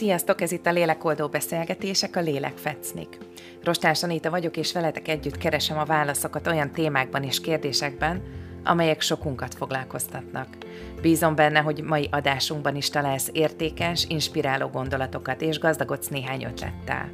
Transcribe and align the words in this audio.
Sziasztok, 0.00 0.40
ez 0.40 0.52
itt 0.52 0.66
a 0.66 0.72
Lélekoldó 0.72 1.28
Beszélgetések, 1.28 2.16
a 2.16 2.20
Lélek 2.20 2.56
Fecnik. 2.56 3.18
Rostás 3.64 4.02
Anita 4.02 4.30
vagyok, 4.30 4.56
és 4.56 4.72
veletek 4.72 5.08
együtt 5.08 5.38
keresem 5.38 5.78
a 5.78 5.84
válaszokat 5.84 6.46
olyan 6.46 6.70
témákban 6.70 7.22
és 7.22 7.40
kérdésekben, 7.40 8.22
amelyek 8.64 9.00
sokunkat 9.00 9.54
foglalkoztatnak. 9.54 10.46
Bízom 11.02 11.34
benne, 11.34 11.58
hogy 11.58 11.82
mai 11.82 12.08
adásunkban 12.10 12.76
is 12.76 12.88
találsz 12.90 13.28
értékes, 13.32 14.04
inspiráló 14.08 14.68
gondolatokat, 14.68 15.40
és 15.40 15.58
gazdagodsz 15.58 16.08
néhány 16.08 16.44
ötlettel. 16.44 17.10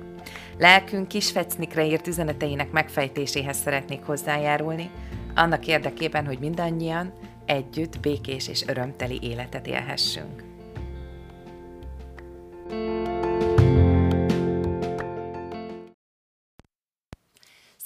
Lelkünk 0.58 1.08
kis 1.08 1.30
fecnikre 1.30 1.86
írt 1.86 2.06
üzeneteinek 2.06 2.70
megfejtéséhez 2.70 3.56
szeretnék 3.56 4.02
hozzájárulni, 4.02 4.90
annak 5.34 5.66
érdekében, 5.66 6.26
hogy 6.26 6.38
mindannyian 6.38 7.12
együtt 7.46 8.00
békés 8.00 8.48
és 8.48 8.66
örömteli 8.66 9.18
életet 9.22 9.66
élhessünk. 9.66 10.45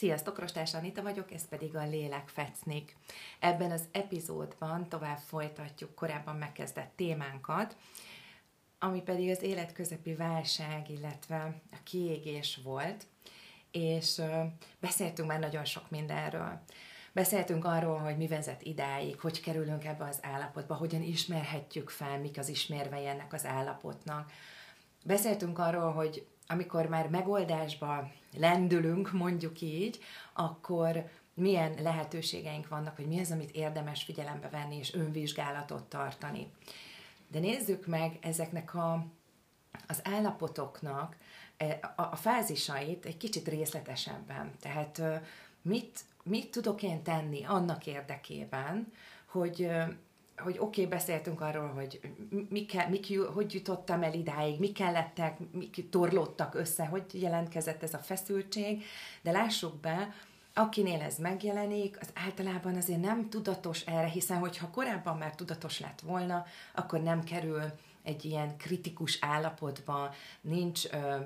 Sziasztok, 0.01 0.39
Rostás 0.39 0.75
Anita 0.75 1.03
vagyok, 1.03 1.33
ez 1.33 1.49
pedig 1.49 1.77
a 1.77 1.87
Lélek 1.87 2.29
Fecnik. 2.29 2.97
Ebben 3.41 3.71
az 3.71 3.83
epizódban 3.93 4.89
tovább 4.89 5.19
folytatjuk 5.19 5.95
korábban 5.95 6.37
megkezdett 6.37 6.93
témánkat, 6.97 7.77
ami 8.79 9.03
pedig 9.03 9.31
az 9.31 9.43
életközepi 9.43 10.15
válság, 10.15 10.91
illetve 10.91 11.61
a 11.73 11.77
kiégés 11.85 12.61
volt, 12.65 13.07
és 13.71 14.23
beszéltünk 14.79 15.29
már 15.29 15.39
nagyon 15.39 15.65
sok 15.65 15.91
mindenről. 15.91 16.61
Beszéltünk 17.13 17.65
arról, 17.65 17.99
hogy 17.99 18.17
mi 18.17 18.27
vezet 18.27 18.63
idáig, 18.63 19.21
hogy 19.21 19.41
kerülünk 19.41 19.85
ebbe 19.85 20.05
az 20.05 20.19
állapotba, 20.23 20.75
hogyan 20.75 21.03
ismerhetjük 21.03 21.91
fel, 21.91 22.19
mik 22.19 22.39
az 22.39 22.49
ismérvei 22.49 23.07
ennek 23.07 23.33
az 23.33 23.47
állapotnak. 23.47 24.33
Beszéltünk 25.05 25.59
arról, 25.59 25.93
hogy 25.93 26.27
amikor 26.51 26.87
már 26.87 27.09
megoldásba 27.09 28.11
lendülünk, 28.37 29.13
mondjuk 29.13 29.61
így, 29.61 29.99
akkor 30.33 31.11
milyen 31.35 31.75
lehetőségeink 31.83 32.69
vannak, 32.69 32.97
hogy 32.97 33.07
mi 33.07 33.21
az, 33.21 33.31
amit 33.31 33.51
érdemes 33.51 34.03
figyelembe 34.03 34.49
venni 34.49 34.77
és 34.77 34.95
önvizsgálatot 34.95 35.85
tartani. 35.85 36.53
De 37.29 37.39
nézzük 37.39 37.87
meg 37.87 38.19
ezeknek 38.21 38.75
a, 38.75 39.07
az 39.87 40.01
állapotoknak 40.05 41.17
e, 41.57 41.79
a, 41.97 42.03
a 42.03 42.17
fázisait 42.17 43.05
egy 43.05 43.17
kicsit 43.17 43.49
részletesebben. 43.49 44.53
Tehát 44.61 45.03
mit, 45.63 46.01
mit 46.23 46.51
tudok 46.51 46.83
én 46.83 47.03
tenni 47.03 47.45
annak 47.45 47.87
érdekében, 47.87 48.93
hogy 49.27 49.71
hogy 50.41 50.57
oké, 50.59 50.85
okay, 50.85 50.87
beszéltünk 50.87 51.41
arról, 51.41 51.69
hogy 51.69 52.01
mi 52.49 52.67
kell, 52.67 52.89
mik, 52.89 53.21
hogy 53.35 53.55
jutottam 53.55 54.03
el 54.03 54.15
idáig, 54.15 54.59
mi 54.59 54.73
kellettek, 54.73 55.39
mik 55.53 55.91
torlódtak 55.91 56.55
össze, 56.55 56.85
hogy 56.85 57.05
jelentkezett 57.13 57.83
ez 57.83 57.95
a 57.95 57.99
feszültség, 57.99 58.83
de 59.23 59.31
lássuk 59.31 59.81
be, 59.81 60.15
akinél 60.55 61.01
ez 61.01 61.19
megjelenik, 61.19 61.99
az 62.01 62.11
általában 62.15 62.77
azért 62.77 63.01
nem 63.01 63.29
tudatos 63.29 63.81
erre, 63.81 64.09
hiszen 64.09 64.39
hogyha 64.39 64.71
korábban 64.71 65.19
már 65.19 65.35
tudatos 65.35 65.81
lett 65.81 66.01
volna, 66.01 66.45
akkor 66.75 67.03
nem 67.03 67.25
kerül 67.25 67.63
egy 68.03 68.25
ilyen 68.25 68.57
kritikus 68.57 69.19
állapotba, 69.21 70.15
nincs 70.41 70.87
ö, 70.87 71.17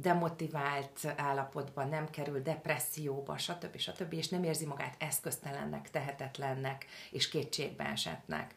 demotivált 0.00 1.06
állapotban, 1.16 1.88
nem 1.88 2.10
kerül 2.10 2.42
depresszióba, 2.42 3.38
stb. 3.38 3.76
stb. 3.76 4.12
és 4.12 4.28
nem 4.28 4.44
érzi 4.44 4.66
magát 4.66 4.94
eszköztelennek, 4.98 5.90
tehetetlennek 5.90 6.86
és 7.10 7.28
kétségbe 7.28 7.84
esetnek. 7.84 8.54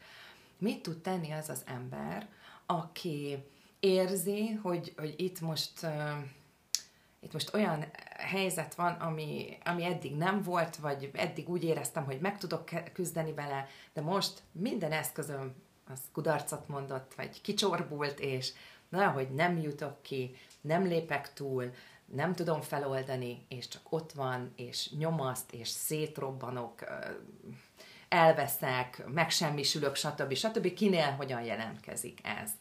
Mit 0.58 0.82
tud 0.82 1.02
tenni 1.02 1.32
az 1.32 1.50
az 1.50 1.64
ember, 1.66 2.28
aki 2.66 3.38
érzi, 3.80 4.52
hogy, 4.52 4.94
hogy 4.98 5.14
itt 5.18 5.42
most 5.42 5.84
uh, 5.84 6.24
itt 7.26 7.34
most 7.34 7.54
olyan 7.54 7.86
helyzet 8.18 8.76
van, 8.76 8.94
ami, 8.94 9.58
ami 9.64 9.86
eddig 9.86 10.16
nem 10.16 10.42
volt, 10.42 10.76
vagy 10.76 11.10
eddig 11.14 11.50
úgy 11.50 11.64
éreztem, 11.64 12.06
hogy 12.06 12.20
meg 12.20 12.38
tudok 12.38 12.70
küzdeni 12.94 13.34
vele, 13.34 13.68
de 13.94 14.02
most 14.02 14.42
minden 14.52 14.92
eszközöm 14.92 15.56
az 15.88 16.00
kudarcot 16.12 16.68
mondott, 16.68 17.14
vagy 17.16 17.42
kicsorbult, 17.42 18.20
és 18.20 18.52
na, 18.90 19.08
hogy 19.08 19.30
nem 19.30 19.58
jutok 19.58 20.02
ki, 20.02 20.36
nem 20.62 20.84
lépek 20.84 21.34
túl, 21.34 21.74
nem 22.06 22.34
tudom 22.34 22.62
feloldani, 22.62 23.46
és 23.48 23.68
csak 23.68 23.82
ott 23.90 24.12
van, 24.12 24.54
és 24.56 24.92
nyomaszt, 24.92 25.54
és 25.54 25.68
szétrobbanok, 25.68 26.84
elveszek, 28.10 29.06
megsemmisülök, 29.08 29.96
stb. 29.96 30.34
stb. 30.34 30.74
Kinél 30.74 31.12
hogyan 31.12 31.42
jelentkezik 31.42 32.20
ez? 32.24 32.52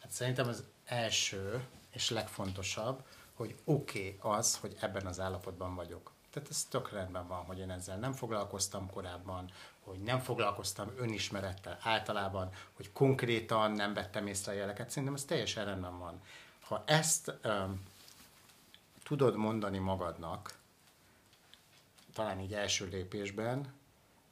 Hát 0.00 0.10
szerintem 0.10 0.48
az 0.48 0.64
első 0.84 1.64
és 1.90 2.10
legfontosabb, 2.10 3.04
hogy 3.34 3.54
oké 3.64 4.16
okay 4.20 4.36
az, 4.38 4.56
hogy 4.56 4.76
ebben 4.80 5.06
az 5.06 5.20
állapotban 5.20 5.74
vagyok. 5.74 6.11
Tehát 6.32 6.48
ez 6.48 6.64
tök 6.64 6.90
rendben 6.90 7.26
van, 7.26 7.44
hogy 7.44 7.58
én 7.58 7.70
ezzel 7.70 7.96
nem 7.96 8.12
foglalkoztam 8.12 8.90
korábban, 8.90 9.50
hogy 9.84 9.98
nem 9.98 10.18
foglalkoztam 10.18 10.92
önismerettel 10.96 11.78
általában, 11.80 12.50
hogy 12.72 12.92
konkrétan 12.92 13.72
nem 13.72 13.94
vettem 13.94 14.26
észre 14.26 14.52
a 14.52 14.54
jeleket. 14.54 14.90
Szerintem 14.90 15.14
ez 15.14 15.24
teljesen 15.24 15.64
rendben 15.64 15.98
van. 15.98 16.22
Ha 16.60 16.82
ezt 16.86 17.34
um, 17.44 17.84
tudod 19.02 19.36
mondani 19.36 19.78
magadnak, 19.78 20.58
talán 22.12 22.40
így 22.40 22.54
első 22.54 22.88
lépésben, 22.88 23.72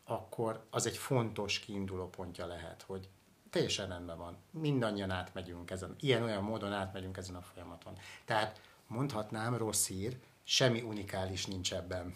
akkor 0.04 0.64
az 0.70 0.86
egy 0.86 0.96
fontos 0.96 1.58
kiinduló 1.58 2.08
pontja 2.08 2.46
lehet, 2.46 2.82
hogy 2.86 3.08
teljesen 3.50 3.88
rendben 3.88 4.18
van. 4.18 4.36
Mindannyian 4.50 5.10
átmegyünk 5.10 5.70
ezen, 5.70 5.96
ilyen-olyan 6.00 6.42
módon 6.42 6.72
átmegyünk 6.72 7.16
ezen 7.16 7.34
a 7.34 7.42
folyamaton. 7.42 7.98
Tehát 8.24 8.60
mondhatnám, 8.86 9.56
rossz 9.56 9.86
hír, 9.86 10.18
semmi 10.50 10.80
unikális 10.82 11.46
nincs 11.46 11.72
ebben. 11.72 12.14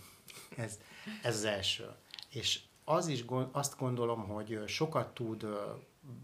Ez, 0.56 0.78
ez 1.22 1.37
az 1.37 1.45
első. 1.45 1.91
És 2.28 2.61
az 2.84 3.06
is, 3.06 3.25
azt 3.53 3.78
gondolom, 3.78 4.28
hogy 4.28 4.62
sokat 4.67 5.15
tud 5.15 5.47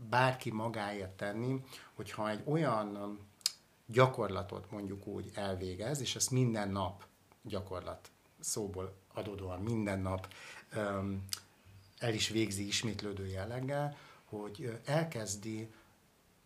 bárki 0.08 0.50
magáért 0.50 1.10
tenni, 1.10 1.64
hogyha 1.94 2.30
egy 2.30 2.42
olyan 2.44 3.18
gyakorlatot 3.86 4.70
mondjuk 4.70 5.06
úgy 5.06 5.30
elvégez, 5.34 6.00
és 6.00 6.16
ezt 6.16 6.30
minden 6.30 6.68
nap 6.68 7.04
gyakorlat 7.42 8.10
szóból 8.40 8.94
adódóan 9.14 9.60
minden 9.60 10.00
nap 10.00 10.28
um, 10.76 11.26
el 11.98 12.14
is 12.14 12.28
végzi 12.28 12.66
ismétlődő 12.66 13.26
jelleggel, 13.26 13.96
hogy 14.24 14.80
elkezdi 14.84 15.70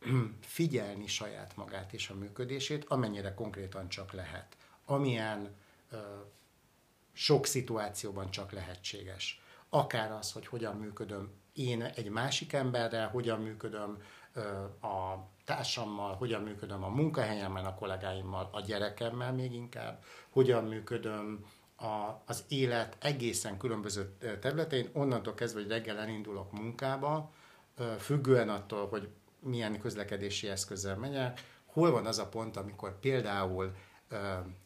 figyelni 0.40 1.06
saját 1.06 1.56
magát 1.56 1.92
és 1.92 2.08
a 2.08 2.14
működését, 2.14 2.84
amennyire 2.84 3.34
konkrétan 3.34 3.88
csak 3.88 4.12
lehet. 4.12 4.56
Amilyen 4.84 5.54
ö, 5.90 5.96
sok 7.12 7.46
szituációban 7.46 8.30
csak 8.30 8.52
lehetséges. 8.52 9.42
Akár 9.68 10.12
az, 10.12 10.32
hogy 10.32 10.46
hogyan 10.46 10.76
működöm 10.76 11.32
én 11.52 11.82
egy 11.82 12.08
másik 12.08 12.52
emberrel, 12.52 13.08
hogyan 13.08 13.40
működöm 13.40 14.02
ö, 14.32 14.40
a 14.86 15.28
társammal, 15.44 16.14
hogyan 16.14 16.42
működöm 16.42 16.84
a 16.84 16.88
munkahelyemben, 16.88 17.64
a 17.64 17.74
kollégáimmal, 17.74 18.48
a 18.52 18.60
gyerekemmel 18.60 19.32
még 19.32 19.52
inkább, 19.52 20.04
hogyan 20.30 20.64
működöm 20.64 21.46
a, 21.76 22.22
az 22.26 22.44
élet 22.48 22.96
egészen 23.00 23.58
különböző 23.58 24.16
területein, 24.40 24.90
onnantól 24.92 25.34
kezdve, 25.34 25.60
hogy 25.60 25.70
reggel 25.70 25.98
elindulok 25.98 26.52
munkába, 26.52 27.32
függően 27.98 28.48
attól, 28.48 28.88
hogy 28.88 29.08
milyen 29.40 29.80
közlekedési 29.80 30.48
eszközzel 30.48 30.96
megyek, 30.96 31.40
hol 31.64 31.90
van 31.90 32.06
az 32.06 32.18
a 32.18 32.28
pont, 32.28 32.56
amikor 32.56 32.98
például 32.98 33.74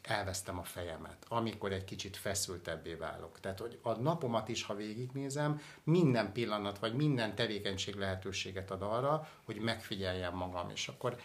elvesztem 0.02 0.58
a 0.58 0.62
fejemet, 0.62 1.24
amikor 1.28 1.72
egy 1.72 1.84
kicsit 1.84 2.16
feszültebbé 2.16 2.94
válok. 2.94 3.40
Tehát, 3.40 3.58
hogy 3.58 3.78
a 3.82 3.92
napomat 3.92 4.48
is, 4.48 4.62
ha 4.62 4.74
végignézem, 4.74 5.60
minden 5.82 6.32
pillanat, 6.32 6.78
vagy 6.78 6.94
minden 6.94 7.34
tevékenység 7.34 7.94
lehetőséget 7.94 8.70
ad 8.70 8.82
arra, 8.82 9.28
hogy 9.44 9.56
megfigyeljem 9.56 10.34
magam. 10.34 10.70
És 10.70 10.88
akkor 10.88 11.20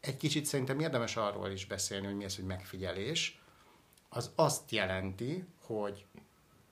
egy 0.00 0.16
kicsit 0.16 0.44
szerintem 0.44 0.80
érdemes 0.80 1.16
arról 1.16 1.48
is 1.48 1.66
beszélni, 1.66 2.06
hogy 2.06 2.16
mi 2.16 2.24
az, 2.24 2.36
hogy 2.36 2.44
megfigyelés, 2.44 3.40
az 4.08 4.32
azt 4.34 4.70
jelenti, 4.70 5.44
hogy 5.66 6.06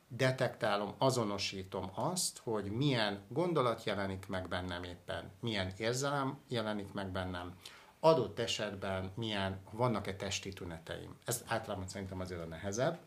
detektálom, 0.08 0.94
azonosítom 0.98 1.90
azt, 1.94 2.38
hogy 2.38 2.64
milyen 2.64 3.24
gondolat 3.28 3.84
jelenik 3.84 4.26
meg 4.26 4.48
bennem 4.48 4.82
éppen, 4.82 5.30
milyen 5.40 5.72
érzelem 5.76 6.38
jelenik 6.48 6.92
meg 6.92 7.10
bennem, 7.10 7.54
adott 8.00 8.38
esetben 8.38 9.12
milyen, 9.14 9.60
vannak-e 9.70 10.16
testi 10.16 10.52
tüneteim. 10.52 11.16
Ez 11.24 11.44
általában 11.46 11.88
szerintem 11.88 12.20
azért 12.20 12.40
a 12.40 12.44
nehezebb, 12.44 12.98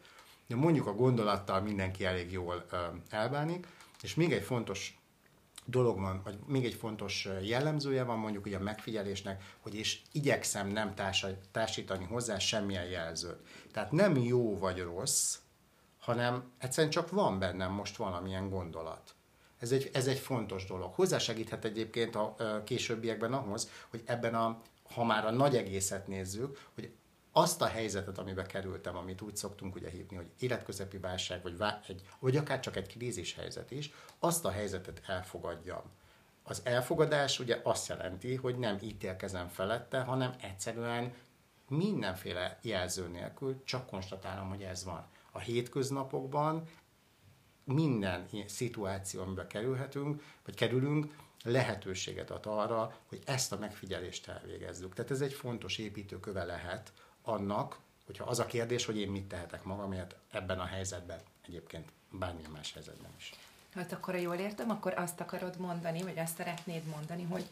de 0.48 0.56
mondjuk 0.56 0.88
a 0.88 0.94
gondolattal 0.94 1.62
mindenki 1.62 2.06
elég 2.06 2.32
jól 2.32 2.66
elbánik, 3.10 3.68
és 4.02 4.16
még 4.16 4.32
egy 4.32 4.44
fontos 4.44 5.00
dolog 5.66 6.00
van, 6.00 6.22
vagy 6.24 6.40
még 6.46 6.66
egy 6.66 6.74
fontos 6.74 7.28
jellemzője 7.42 8.04
van 8.04 8.18
mondjuk 8.18 8.46
ugye 8.46 8.58
a 8.58 8.62
megfigyelésnek, 8.62 9.56
hogy 9.60 9.76
és 9.76 10.02
igyekszem 10.12 10.68
nem 10.68 10.94
társítani 11.52 12.06
hozzá 12.06 12.38
semmilyen 12.38 12.86
jelzőt. 12.86 13.48
Tehát 13.72 13.92
nem 13.92 14.18
jó 14.18 14.58
vagy 14.58 14.82
rossz, 14.82 15.38
hanem 16.00 16.52
egyszerűen 16.58 16.92
csak 16.92 17.12
van 17.12 17.40
bennem 17.40 17.72
most 17.72 17.96
valamilyen 17.96 18.50
gondolat. 18.50 19.16
Ez 19.60 19.72
egy, 19.72 19.90
ez 19.94 20.08
egy 20.08 20.20
fontos 20.20 20.66
dolog. 20.66 20.94
Hozzásegíthet 20.94 21.66
egyébként 21.66 22.16
a 22.16 22.36
későbbiekben 22.66 23.34
ahhoz, 23.34 23.70
hogy 23.90 24.04
ebben 24.06 24.36
a 24.36 24.62
ha 24.94 25.04
már 25.04 25.26
a 25.26 25.32
nagy 25.32 25.56
egészet 25.56 26.08
nézzük, 26.08 26.68
hogy 26.74 26.92
azt 27.32 27.62
a 27.62 27.66
helyzetet, 27.66 28.18
amiben 28.18 28.48
kerültem, 28.48 28.98
amit 28.98 29.22
úgy 29.22 29.36
szoktunk 29.36 29.76
ugye 29.76 29.90
hívni, 29.90 30.16
hogy 30.16 30.30
életközepi 30.40 30.98
válság, 30.98 31.42
vagy, 31.42 31.56
egy, 31.88 32.02
vagy 32.20 32.38
akár 32.38 32.60
csak 32.60 32.76
egy 32.76 32.88
krízis 32.88 33.36
helyzet 33.36 33.72
is, 33.72 33.92
azt 34.20 34.46
a 34.46 34.52
helyzetet 34.52 35.02
elfogadjam. 35.08 35.82
Az 36.44 36.62
elfogadás 36.64 37.40
ugye 37.40 37.60
azt 37.64 37.88
jelenti, 37.88 38.36
hogy 38.36 38.58
nem 38.58 38.78
ítélkezem 38.82 39.48
felette, 39.48 40.02
hanem 40.02 40.36
egyszerűen 40.42 41.14
mindenféle 41.68 42.60
jelző 42.62 43.08
nélkül 43.08 43.64
csak 43.64 43.88
konstatálom, 43.88 44.50
hogy 44.50 44.62
ez 44.62 44.84
van. 44.84 45.08
A 45.32 45.40
hétköznapokban 45.40 46.64
minden 47.74 48.28
szituáció, 48.48 49.22
amiben 49.22 49.48
kerülhetünk, 49.48 50.24
vagy 50.46 50.56
kerülünk, 50.56 51.16
lehetőséget 51.44 52.32
ad 52.32 52.46
arra, 52.46 52.98
hogy 53.06 53.22
ezt 53.26 53.52
a 53.52 53.58
megfigyelést 53.58 54.28
elvégezzük. 54.28 54.94
Tehát 54.94 55.12
ez 55.12 55.22
egy 55.22 55.34
fontos 55.34 55.78
építőköve 55.78 56.44
lehet 56.44 56.92
annak, 57.22 57.80
hogyha 58.06 58.26
az 58.26 58.40
a 58.40 58.46
kérdés, 58.46 58.86
hogy 58.86 58.98
én 58.98 59.12
mit 59.12 59.28
tehetek 59.28 59.64
magamért 59.64 60.16
ebben 60.32 60.60
a 60.60 60.66
helyzetben, 60.66 61.20
egyébként 61.48 61.92
bármilyen 62.10 62.52
más 62.52 62.74
helyzetben 62.74 63.12
is. 63.18 63.32
Hát 63.76 63.92
akkor, 63.92 64.14
ha 64.14 64.20
jól 64.20 64.36
értem, 64.36 64.70
akkor 64.70 64.94
azt 64.98 65.20
akarod 65.20 65.58
mondani, 65.58 66.02
vagy 66.02 66.20
azt 66.20 66.36
szeretnéd 66.36 66.84
mondani, 66.84 67.24
hogy, 67.24 67.46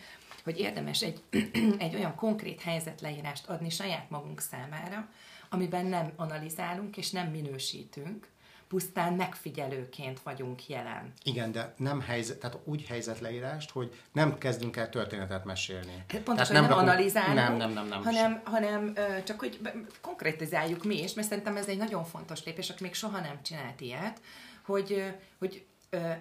hogy 0.44 0.60
érdemes 0.60 1.02
egy, 1.02 1.22
egy 1.78 1.96
olyan 1.96 2.16
konkrét 2.16 2.62
helyzetleírást 2.62 3.48
adni 3.48 3.70
saját 3.70 4.10
magunk 4.10 4.40
számára, 4.42 5.10
amiben 5.50 5.86
nem 5.86 6.12
analizálunk 6.16 6.98
és 6.98 7.10
nem 7.10 7.28
minősítünk, 7.28 8.28
pusztán 8.70 9.14
megfigyelőként 9.14 10.20
vagyunk 10.20 10.68
jelen. 10.68 11.14
Igen, 11.24 11.52
de 11.52 11.74
nem 11.78 12.02
helyzet, 12.02 12.40
tehát 12.40 12.58
úgy 12.64 12.86
helyzetleírást, 12.86 13.70
hogy 13.70 14.02
nem 14.12 14.38
kezdünk 14.38 14.78
el 14.78 14.90
történetet 14.90 15.46
mesélni. 15.46 16.06
Pontosan 16.24 16.54
nem, 16.54 16.62
nem 16.62 16.72
rakunk, 16.72 16.90
analizálunk, 16.90 17.36
nem, 17.36 17.58
nem, 17.58 17.72
nem, 17.72 17.88
nem, 17.88 18.04
hanem, 18.04 18.42
hanem 18.44 18.94
csak 19.24 19.40
hogy 19.40 19.60
konkrétizáljuk 20.02 20.84
mi 20.84 21.04
is, 21.04 21.14
mert 21.14 21.28
szerintem 21.28 21.58
ez 21.58 21.68
egy 21.68 21.78
nagyon 21.78 22.06
fontos 22.06 22.44
lépés, 22.44 22.70
aki 22.70 22.84
még 22.84 22.94
soha 22.94 23.20
nem 23.20 23.42
csinált 23.42 23.82
ilyet, 23.82 24.22
hogy, 24.66 25.14
hogy 25.40 25.66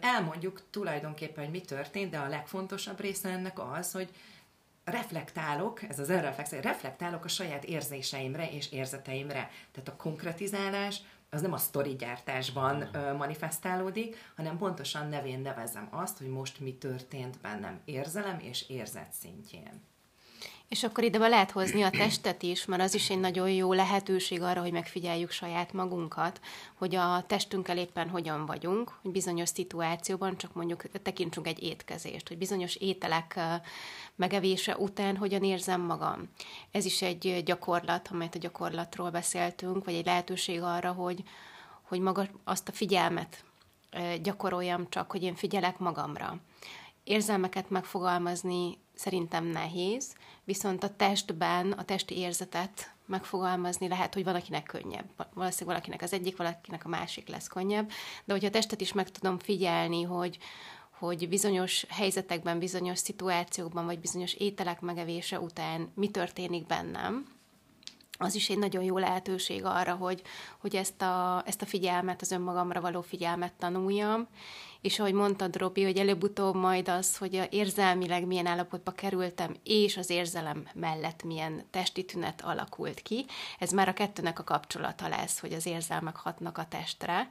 elmondjuk 0.00 0.62
tulajdonképpen, 0.70 1.44
hogy 1.44 1.52
mi 1.52 1.60
történt, 1.60 2.10
de 2.10 2.18
a 2.18 2.28
legfontosabb 2.28 3.00
része 3.00 3.28
ennek 3.28 3.58
az, 3.76 3.92
hogy 3.92 4.08
reflektálok, 4.84 5.82
ez 5.82 5.98
az 5.98 6.08
önreflexia, 6.08 6.60
reflektálok 6.60 7.24
a 7.24 7.28
saját 7.28 7.64
érzéseimre 7.64 8.50
és 8.50 8.72
érzeteimre. 8.72 9.50
Tehát 9.72 9.88
a 9.88 9.96
konkretizálás 9.96 11.00
az 11.30 11.40
nem 11.40 11.52
a 11.52 11.56
sztori 11.56 11.96
gyártásban 11.96 12.88
ö, 12.92 13.14
manifestálódik, 13.14 14.16
hanem 14.36 14.58
pontosan 14.58 15.08
nevén 15.08 15.40
nevezem 15.40 15.88
azt, 15.90 16.18
hogy 16.18 16.28
most 16.28 16.60
mi 16.60 16.74
történt 16.74 17.40
bennem 17.40 17.80
érzelem 17.84 18.38
és 18.40 18.68
érzet 18.68 19.12
szintjén. 19.12 19.87
És 20.68 20.84
akkor 20.84 21.04
ide 21.04 21.18
be 21.18 21.28
lehet 21.28 21.50
hozni 21.50 21.82
a 21.82 21.90
testet 21.90 22.42
is, 22.42 22.64
mert 22.64 22.82
az 22.82 22.94
is 22.94 23.10
egy 23.10 23.20
nagyon 23.20 23.50
jó 23.50 23.72
lehetőség 23.72 24.42
arra, 24.42 24.60
hogy 24.60 24.72
megfigyeljük 24.72 25.30
saját 25.30 25.72
magunkat, 25.72 26.40
hogy 26.74 26.94
a 26.94 27.24
testünkkel 27.26 27.78
éppen 27.78 28.08
hogyan 28.08 28.46
vagyunk, 28.46 28.98
hogy 29.02 29.10
bizonyos 29.10 29.48
szituációban 29.48 30.36
csak 30.36 30.52
mondjuk 30.52 31.02
tekintsünk 31.02 31.46
egy 31.46 31.62
étkezést, 31.62 32.28
hogy 32.28 32.38
bizonyos 32.38 32.76
ételek 32.76 33.40
megevése 34.14 34.76
után 34.76 35.16
hogyan 35.16 35.44
érzem 35.44 35.80
magam. 35.80 36.28
Ez 36.70 36.84
is 36.84 37.02
egy 37.02 37.42
gyakorlat, 37.44 38.08
amelyet 38.12 38.34
a 38.34 38.38
gyakorlatról 38.38 39.10
beszéltünk, 39.10 39.84
vagy 39.84 39.94
egy 39.94 40.06
lehetőség 40.06 40.62
arra, 40.62 40.92
hogy, 40.92 41.22
hogy 41.82 42.00
maga 42.00 42.26
azt 42.44 42.68
a 42.68 42.72
figyelmet 42.72 43.44
gyakoroljam 44.22 44.88
csak, 44.88 45.10
hogy 45.10 45.22
én 45.22 45.34
figyelek 45.34 45.78
magamra. 45.78 46.36
Érzelmeket 47.04 47.70
megfogalmazni 47.70 48.78
szerintem 48.98 49.44
nehéz, 49.44 50.14
viszont 50.44 50.84
a 50.84 50.96
testben 50.96 51.72
a 51.72 51.84
testi 51.84 52.18
érzetet 52.18 52.92
megfogalmazni 53.06 53.88
lehet, 53.88 54.14
hogy 54.14 54.24
van, 54.24 54.34
akinek 54.34 54.62
könnyebb. 54.62 55.06
Valószínűleg 55.34 55.66
valakinek 55.66 56.02
az 56.02 56.12
egyik, 56.12 56.36
valakinek 56.36 56.84
a 56.84 56.88
másik 56.88 57.28
lesz 57.28 57.46
könnyebb, 57.46 57.88
de 58.24 58.32
hogyha 58.32 58.48
a 58.48 58.50
testet 58.50 58.80
is 58.80 58.92
meg 58.92 59.10
tudom 59.10 59.38
figyelni, 59.38 60.02
hogy, 60.02 60.38
hogy 60.98 61.28
bizonyos 61.28 61.86
helyzetekben, 61.88 62.58
bizonyos 62.58 62.98
szituációkban, 62.98 63.84
vagy 63.84 63.98
bizonyos 63.98 64.34
ételek 64.34 64.80
megevése 64.80 65.40
után 65.40 65.92
mi 65.94 66.10
történik 66.10 66.66
bennem, 66.66 67.37
az 68.18 68.34
is 68.34 68.48
egy 68.48 68.58
nagyon 68.58 68.82
jó 68.82 68.98
lehetőség 68.98 69.64
arra, 69.64 69.94
hogy, 69.94 70.22
hogy 70.58 70.76
ezt, 70.76 71.02
a, 71.02 71.42
ezt 71.46 71.62
a 71.62 71.66
figyelmet, 71.66 72.20
az 72.20 72.30
önmagamra 72.30 72.80
való 72.80 73.00
figyelmet 73.00 73.52
tanuljam, 73.52 74.28
és 74.80 74.98
ahogy 74.98 75.12
mondtad, 75.12 75.56
Robi, 75.56 75.84
hogy 75.84 75.96
előbb-utóbb 75.96 76.54
majd 76.54 76.88
az, 76.88 77.16
hogy 77.16 77.48
érzelmileg 77.50 78.26
milyen 78.26 78.46
állapotba 78.46 78.92
kerültem, 78.92 79.56
és 79.64 79.96
az 79.96 80.10
érzelem 80.10 80.68
mellett 80.74 81.22
milyen 81.22 81.64
testi 81.70 82.04
tünet 82.04 82.40
alakult 82.40 83.00
ki, 83.00 83.24
ez 83.58 83.70
már 83.70 83.88
a 83.88 83.92
kettőnek 83.92 84.38
a 84.38 84.44
kapcsolata 84.44 85.08
lesz, 85.08 85.38
hogy 85.38 85.52
az 85.52 85.66
érzelmek 85.66 86.16
hatnak 86.16 86.58
a 86.58 86.68
testre, 86.68 87.28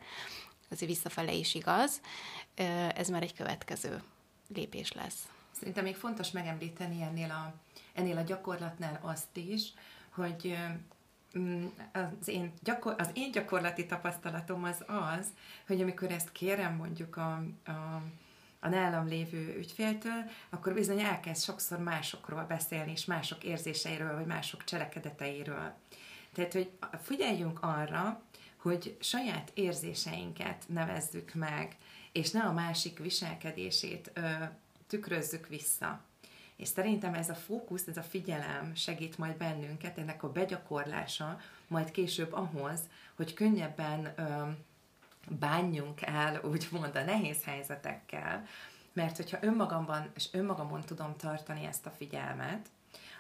azért 0.72 0.92
visszafele 0.92 1.34
is 1.34 1.56
igaz, 1.56 2.01
ez 2.95 3.07
már 3.07 3.22
egy 3.22 3.34
következő 3.34 4.01
lépés 4.54 4.92
lesz. 4.92 5.28
Szerintem 5.51 5.84
még 5.84 5.95
fontos 5.95 6.31
megemlíteni 6.31 7.01
ennél 7.01 7.31
a, 7.31 7.54
ennél 7.94 8.18
a 8.18 8.22
gyakorlatnál 8.22 9.00
azt 9.01 9.38
is, 9.38 9.74
hogy 10.18 10.58
mm, 11.38 11.66
az 11.94 12.28
én, 12.28 12.54
gyakor, 12.64 12.96
az 12.98 13.10
én 13.14 13.31
gyakorlati 13.31 13.86
tapasztalatom 13.86 14.64
az 14.64 14.84
az, 14.88 15.28
hogy 15.68 15.81
amikor 15.81 16.12
ezt 16.12 16.31
kérem 16.31 16.75
mondjuk 16.75 17.18
a, 17.18 17.44
a, 17.66 18.02
a 18.60 18.69
nálam 18.69 19.08
lévő 19.08 19.56
ügyféltől, 19.58 20.24
akkor 20.50 20.74
bizony 20.74 21.00
elkezd 21.00 21.44
sokszor 21.44 21.80
másokról 21.80 22.44
beszélni, 22.44 22.92
és 22.92 23.06
mások 23.06 23.44
érzéseiről, 23.44 24.16
vagy 24.16 24.25
mások 24.25 24.64
cselekedeteiről. 24.64 25.74
Tehát, 26.34 26.54
hogy 26.54 26.72
figyeljünk 27.02 27.60
arra, 27.62 28.22
hogy 28.58 28.98
saját 29.00 29.52
érzéseinket 29.54 30.63
nevezzük 30.68 31.34
meg, 31.34 31.75
és 32.12 32.31
ne 32.31 32.42
a 32.42 32.54
másik 32.54 33.00
viselkedését 33.00 34.12
ö, 34.13 34.22
tükrözzük 34.88 35.48
vissza. 35.48 36.02
És 36.57 36.68
szerintem 36.68 37.13
ez 37.13 37.30
a 37.30 37.36
fókusz, 37.36 37.88
ez 37.88 37.98
a 37.98 38.01
figyelem 38.01 38.75
segít 38.75 39.18
majd 39.18 39.38
bennünket, 39.38 39.98
ennek 39.98 40.24
a 40.24 40.31
begyakorlása 40.31 41.39
majd 41.68 41.92
később 41.92 42.33
ahhoz, 42.33 42.80
hogy 43.15 43.33
könnyebben 43.33 44.13
ö, 44.15 44.50
bánjunk 45.30 46.01
el, 46.01 46.42
úgymond 46.44 46.95
a 46.95 47.04
nehéz 47.04 47.44
helyzetekkel, 47.44 48.45
mert 48.94 49.15
hogyha 49.15 49.38
önmagamban 49.42 50.12
és 50.15 50.27
önmagamon 50.31 50.82
tudom 50.82 51.15
tartani 51.15 51.65
ezt 51.65 51.86
a 51.86 51.93
figyelmet, 51.98 52.70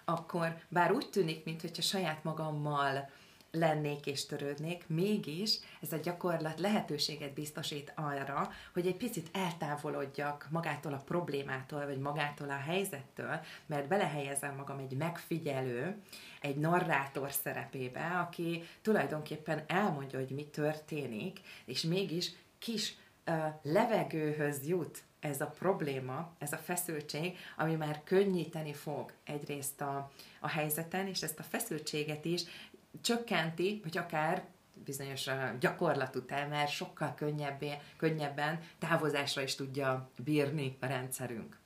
akkor 0.05 0.57
bár 0.69 0.91
úgy 0.91 1.09
tűnik, 1.09 1.45
mintha 1.45 1.81
saját 1.81 2.23
magammal 2.23 3.09
lennék 3.51 4.05
és 4.05 4.25
törődnék, 4.25 4.83
mégis 4.87 5.59
ez 5.81 5.91
a 5.91 5.97
gyakorlat 5.97 6.59
lehetőséget 6.59 7.33
biztosít 7.33 7.93
arra, 7.95 8.51
hogy 8.73 8.87
egy 8.87 8.97
picit 8.97 9.29
eltávolodjak 9.33 10.47
magától 10.49 10.93
a 10.93 11.03
problémától, 11.05 11.85
vagy 11.85 11.99
magától 11.99 12.49
a 12.49 12.63
helyzettől, 12.65 13.39
mert 13.65 13.87
belehelyezem 13.87 14.55
magam 14.55 14.77
egy 14.77 14.97
megfigyelő, 14.97 15.95
egy 16.41 16.55
narrátor 16.55 17.31
szerepébe, 17.31 18.05
aki 18.27 18.63
tulajdonképpen 18.81 19.63
elmondja, 19.67 20.19
hogy 20.19 20.29
mi 20.29 20.45
történik, 20.45 21.39
és 21.65 21.81
mégis 21.81 22.31
kis 22.59 22.95
uh, 23.27 23.35
levegőhöz 23.61 24.67
jut 24.67 25.03
ez 25.19 25.41
a 25.41 25.47
probléma, 25.47 26.35
ez 26.37 26.51
a 26.51 26.57
feszültség, 26.57 27.37
ami 27.57 27.75
már 27.75 28.01
könnyíteni 28.03 28.73
fog 28.73 29.11
egyrészt 29.23 29.81
a, 29.81 30.11
a 30.39 30.47
helyzeten, 30.47 31.07
és 31.07 31.21
ezt 31.21 31.39
a 31.39 31.43
feszültséget 31.43 32.25
is 32.25 32.43
csökkenti, 33.01 33.79
vagy 33.83 33.97
akár 33.97 34.45
bizonyos 34.85 35.29
gyakorlat 35.59 36.15
után 36.15 36.49
már 36.49 36.67
sokkal 36.67 37.13
könnyebbé, 37.15 37.73
könnyebben 37.97 38.59
távozásra 38.79 39.41
is 39.41 39.55
tudja 39.55 40.09
bírni 40.23 40.77
a 40.79 40.85
rendszerünk. 40.85 41.57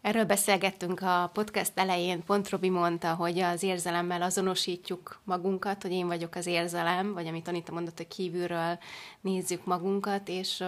Erről 0.00 0.24
beszélgettünk 0.24 1.00
a 1.00 1.30
podcast 1.32 1.72
elején, 1.74 2.24
pont 2.24 2.48
Robi 2.48 2.68
mondta, 2.68 3.14
hogy 3.14 3.38
az 3.38 3.62
érzelemmel 3.62 4.22
azonosítjuk 4.22 5.20
magunkat, 5.24 5.82
hogy 5.82 5.92
én 5.92 6.06
vagyok 6.06 6.34
az 6.34 6.46
érzelem, 6.46 7.12
vagy 7.12 7.26
amit 7.26 7.48
Anita 7.48 7.72
mondott, 7.72 7.96
hogy 7.96 8.08
kívülről 8.08 8.78
nézzük 9.20 9.64
magunkat, 9.64 10.28
és 10.28 10.64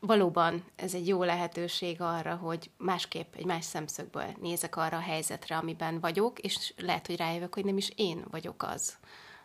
valóban 0.00 0.64
ez 0.76 0.94
egy 0.94 1.08
jó 1.08 1.22
lehetőség 1.22 2.00
arra, 2.00 2.36
hogy 2.36 2.70
másképp, 2.76 3.34
egy 3.34 3.44
más 3.44 3.64
szemszögből 3.64 4.34
nézek 4.40 4.76
arra 4.76 4.96
a 4.96 5.00
helyzetre, 5.00 5.56
amiben 5.56 6.00
vagyok, 6.00 6.38
és 6.38 6.74
lehet, 6.76 7.06
hogy 7.06 7.16
rájövök, 7.16 7.54
hogy 7.54 7.64
nem 7.64 7.76
is 7.76 7.92
én 7.96 8.24
vagyok 8.30 8.62
az, 8.62 8.96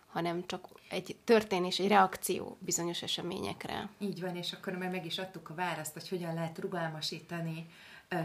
hanem 0.08 0.46
csak 0.46 0.68
egy 0.90 1.16
történés, 1.24 1.80
egy 1.80 1.88
reakció 1.88 2.58
bizonyos 2.60 3.02
eseményekre. 3.02 3.90
Így 3.98 4.22
van, 4.22 4.36
és 4.36 4.54
akkor 4.54 4.74
már 4.74 4.90
meg 4.90 5.06
is 5.06 5.18
adtuk 5.18 5.50
a 5.50 5.56
választ, 5.56 5.94
hogy 5.94 6.10
hogyan 6.10 6.34
lehet 6.34 6.60
rugalmasítani 6.60 7.66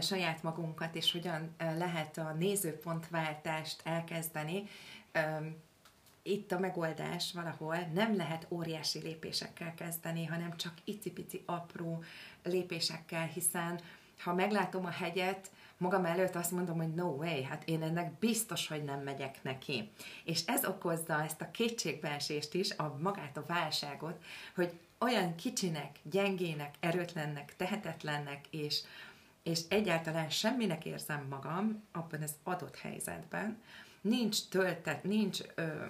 saját 0.01 0.43
magunkat, 0.43 0.95
és 0.95 1.11
hogyan 1.11 1.55
lehet 1.57 2.17
a 2.17 2.35
nézőpontváltást 2.39 3.81
elkezdeni 3.83 4.69
itt 6.29 6.51
a 6.51 6.59
megoldás 6.59 7.33
valahol 7.33 7.75
nem 7.93 8.15
lehet 8.15 8.47
óriási 8.49 8.99
lépésekkel 8.99 9.73
kezdeni, 9.73 10.25
hanem 10.25 10.57
csak 10.57 10.73
icipici 10.83 11.43
apró 11.45 12.03
lépésekkel, 12.43 13.25
hiszen 13.25 13.79
ha 14.19 14.33
meglátom 14.33 14.85
a 14.85 14.89
hegyet, 14.89 15.51
magam 15.77 16.05
előtt 16.05 16.35
azt 16.35 16.51
mondom, 16.51 16.77
hogy 16.77 16.93
no 16.93 17.07
way, 17.07 17.43
hát 17.43 17.63
én 17.65 17.81
ennek 17.81 18.11
biztos, 18.11 18.67
hogy 18.67 18.83
nem 18.83 18.99
megyek 18.99 19.43
neki. 19.43 19.89
És 20.23 20.41
ez 20.45 20.65
okozza 20.65 21.23
ezt 21.23 21.41
a 21.41 21.51
kétségbeesést 21.51 22.53
is, 22.53 22.71
a 22.71 22.97
magát 23.01 23.37
a 23.37 23.45
válságot, 23.47 24.23
hogy 24.55 24.79
olyan 24.99 25.35
kicsinek, 25.35 25.99
gyengének, 26.03 26.75
erőtlennek, 26.79 27.55
tehetetlennek, 27.55 28.47
és, 28.49 28.81
és 29.43 29.59
egyáltalán 29.69 30.29
semminek 30.29 30.85
érzem 30.85 31.25
magam 31.29 31.83
abban 31.91 32.21
az 32.21 32.33
adott 32.43 32.77
helyzetben, 32.77 33.61
nincs 34.01 34.47
töltet, 34.49 35.03
nincs 35.03 35.39
ö, 35.55 35.85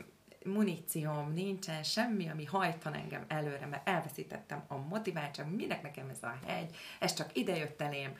munícióm, 0.45 1.33
nincsen 1.33 1.83
semmi, 1.83 2.29
ami 2.29 2.45
hajtan 2.45 2.93
engem 2.93 3.25
előre, 3.27 3.65
mert 3.65 3.87
elveszítettem 3.87 4.63
a 4.67 4.77
motiváltság, 4.77 5.55
minek 5.55 5.81
nekem 5.81 6.09
ez 6.09 6.23
a 6.23 6.39
hegy, 6.45 6.75
ez 6.99 7.13
csak 7.13 7.37
idejött 7.37 7.81
elém, 7.81 8.17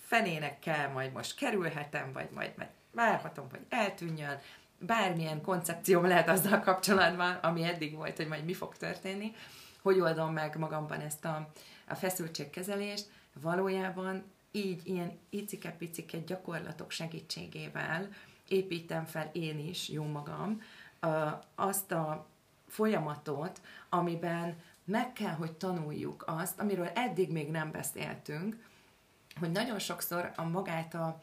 fenének 0.00 0.58
kell, 0.58 0.88
majd 0.88 1.12
most 1.12 1.36
kerülhetem, 1.36 2.12
vagy 2.12 2.28
majd, 2.34 2.52
majd 2.56 2.70
várhatom, 2.90 3.46
hogy 3.50 3.60
eltűnjön, 3.68 4.38
bármilyen 4.78 5.40
koncepcióm 5.40 6.06
lehet 6.06 6.28
azzal 6.28 6.60
kapcsolatban, 6.60 7.34
ami 7.34 7.62
eddig 7.64 7.94
volt, 7.94 8.16
hogy 8.16 8.28
majd 8.28 8.44
mi 8.44 8.54
fog 8.54 8.76
történni, 8.76 9.34
hogy 9.82 10.00
oldom 10.00 10.32
meg 10.32 10.58
magamban 10.58 11.00
ezt 11.00 11.24
a, 11.24 11.50
a 11.88 11.94
feszültségkezelést, 11.94 13.10
valójában 13.40 14.24
így 14.50 14.80
ilyen 14.84 15.18
icike-picike 15.30 16.18
gyakorlatok 16.18 16.90
segítségével 16.90 18.08
építem 18.48 19.04
fel 19.04 19.30
én 19.32 19.58
is, 19.58 19.88
jó 19.88 20.04
magam, 20.04 20.62
azt 21.54 21.92
a 21.92 22.26
folyamatot, 22.68 23.60
amiben 23.88 24.56
meg 24.84 25.12
kell, 25.12 25.34
hogy 25.34 25.52
tanuljuk 25.52 26.24
azt, 26.26 26.60
amiről 26.60 26.86
eddig 26.86 27.30
még 27.30 27.50
nem 27.50 27.70
beszéltünk, 27.70 28.66
hogy 29.38 29.50
nagyon 29.50 29.78
sokszor 29.78 30.32
a 30.36 30.42
magát 30.42 30.94
a, 30.94 31.20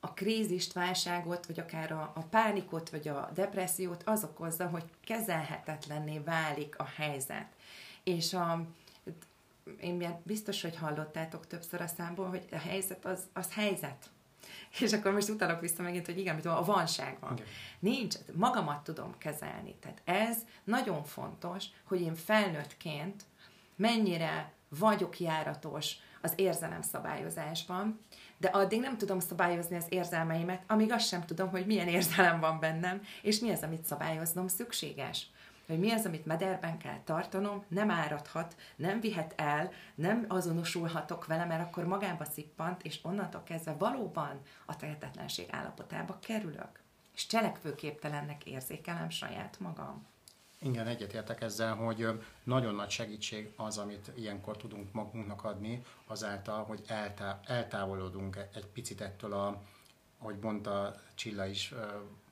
a 0.00 0.12
krízist, 0.12 0.72
válságot, 0.72 1.46
vagy 1.46 1.60
akár 1.60 1.92
a, 1.92 2.12
a 2.14 2.20
pánikot, 2.20 2.90
vagy 2.90 3.08
a 3.08 3.30
depressziót 3.34 4.02
az 4.02 4.24
okozza, 4.24 4.66
hogy 4.68 4.84
kezelhetetlenné 5.04 6.18
válik 6.18 6.78
a 6.78 6.84
helyzet. 6.96 7.46
És 8.02 8.34
a, 8.34 8.64
én 9.80 10.20
biztos, 10.22 10.62
hogy 10.62 10.76
hallottátok 10.76 11.46
többször 11.46 11.80
a 11.80 11.86
számból, 11.86 12.28
hogy 12.28 12.44
a 12.52 12.58
helyzet 12.58 13.04
az, 13.04 13.20
az 13.32 13.52
helyzet. 13.52 14.10
És 14.80 14.92
akkor 14.92 15.12
most 15.12 15.28
utalok 15.28 15.60
vissza 15.60 15.82
megint, 15.82 16.06
hogy 16.06 16.18
igen, 16.18 16.38
a 16.38 16.64
vanság 16.64 17.16
van. 17.20 17.32
Igen. 17.32 17.46
Nincs, 17.78 18.14
magamat 18.32 18.84
tudom 18.84 19.18
kezelni. 19.18 19.74
Tehát 19.80 20.00
ez 20.04 20.36
nagyon 20.64 21.04
fontos, 21.04 21.64
hogy 21.84 22.00
én 22.00 22.14
felnőttként 22.14 23.24
mennyire 23.76 24.52
vagyok 24.78 25.20
járatos 25.20 25.96
az 26.22 26.32
érzelemszabályozásban, 26.36 28.00
de 28.38 28.48
addig 28.48 28.80
nem 28.80 28.98
tudom 28.98 29.18
szabályozni 29.18 29.76
az 29.76 29.86
érzelmeimet, 29.88 30.62
amíg 30.66 30.92
azt 30.92 31.06
sem 31.06 31.24
tudom, 31.24 31.50
hogy 31.50 31.66
milyen 31.66 31.88
érzelem 31.88 32.40
van 32.40 32.58
bennem, 32.60 33.02
és 33.22 33.38
mi 33.38 33.50
az, 33.50 33.62
amit 33.62 33.84
szabályoznom 33.84 34.48
szükséges 34.48 35.26
hogy 35.70 35.78
mi 35.78 35.90
az, 35.90 36.06
amit 36.06 36.26
mederben 36.26 36.78
kell 36.78 37.00
tartanom, 37.04 37.64
nem 37.68 37.90
áradhat, 37.90 38.56
nem 38.76 39.00
vihet 39.00 39.32
el, 39.36 39.70
nem 39.94 40.24
azonosulhatok 40.28 41.26
vele, 41.26 41.44
mert 41.44 41.68
akkor 41.68 41.84
magába 41.84 42.24
szippant, 42.24 42.82
és 42.82 42.98
onnantól 43.02 43.42
kezdve 43.42 43.74
valóban 43.78 44.40
a 44.66 44.76
tehetetlenség 44.76 45.46
állapotába 45.50 46.18
kerülök. 46.18 46.80
És 47.14 47.26
cselekvőképtelennek 47.26 48.46
érzékelem 48.46 49.10
saját 49.10 49.60
magam. 49.60 50.06
Igen, 50.62 50.86
egyetértek 50.86 51.40
ezzel, 51.40 51.74
hogy 51.74 52.06
nagyon 52.44 52.74
nagy 52.74 52.90
segítség 52.90 53.52
az, 53.56 53.78
amit 53.78 54.12
ilyenkor 54.14 54.56
tudunk 54.56 54.92
magunknak 54.92 55.44
adni, 55.44 55.82
azáltal, 56.06 56.64
hogy 56.64 56.82
eltá- 56.86 57.48
eltávolodunk 57.48 58.36
egy 58.54 58.66
picit 58.66 59.00
ettől 59.00 59.32
a, 59.32 59.62
ahogy 60.18 60.38
mondta 60.40 60.94
Csilla 61.14 61.46
is, 61.46 61.74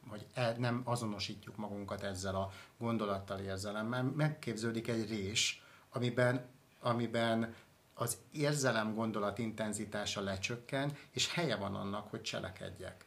hogy 0.08 0.26
el, 0.34 0.54
nem 0.58 0.82
azonosítjuk 0.84 1.56
magunkat 1.56 2.02
ezzel 2.02 2.34
a 2.34 2.50
gondolattal, 2.78 3.38
érzelemmel, 3.38 4.02
megképződik 4.02 4.88
egy 4.88 5.08
rés, 5.08 5.62
amiben, 5.90 6.44
amiben 6.80 7.54
az 7.94 8.16
érzelem 8.32 8.94
gondolat 8.94 9.38
intenzitása 9.38 10.20
lecsökken, 10.20 10.96
és 11.10 11.32
helye 11.32 11.56
van 11.56 11.74
annak, 11.74 12.10
hogy 12.10 12.22
cselekedjek. 12.22 13.04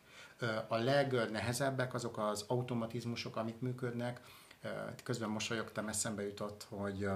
A 0.67 0.75
legnehezebbek 0.75 1.93
azok 1.93 2.17
az 2.17 2.46
automatizmusok, 2.48 3.36
amik 3.36 3.60
működnek. 3.60 4.22
Közben 5.03 5.29
mosolyogtam, 5.29 5.88
eszembe 5.88 6.24
jutott, 6.24 6.65
hogy 6.70 7.10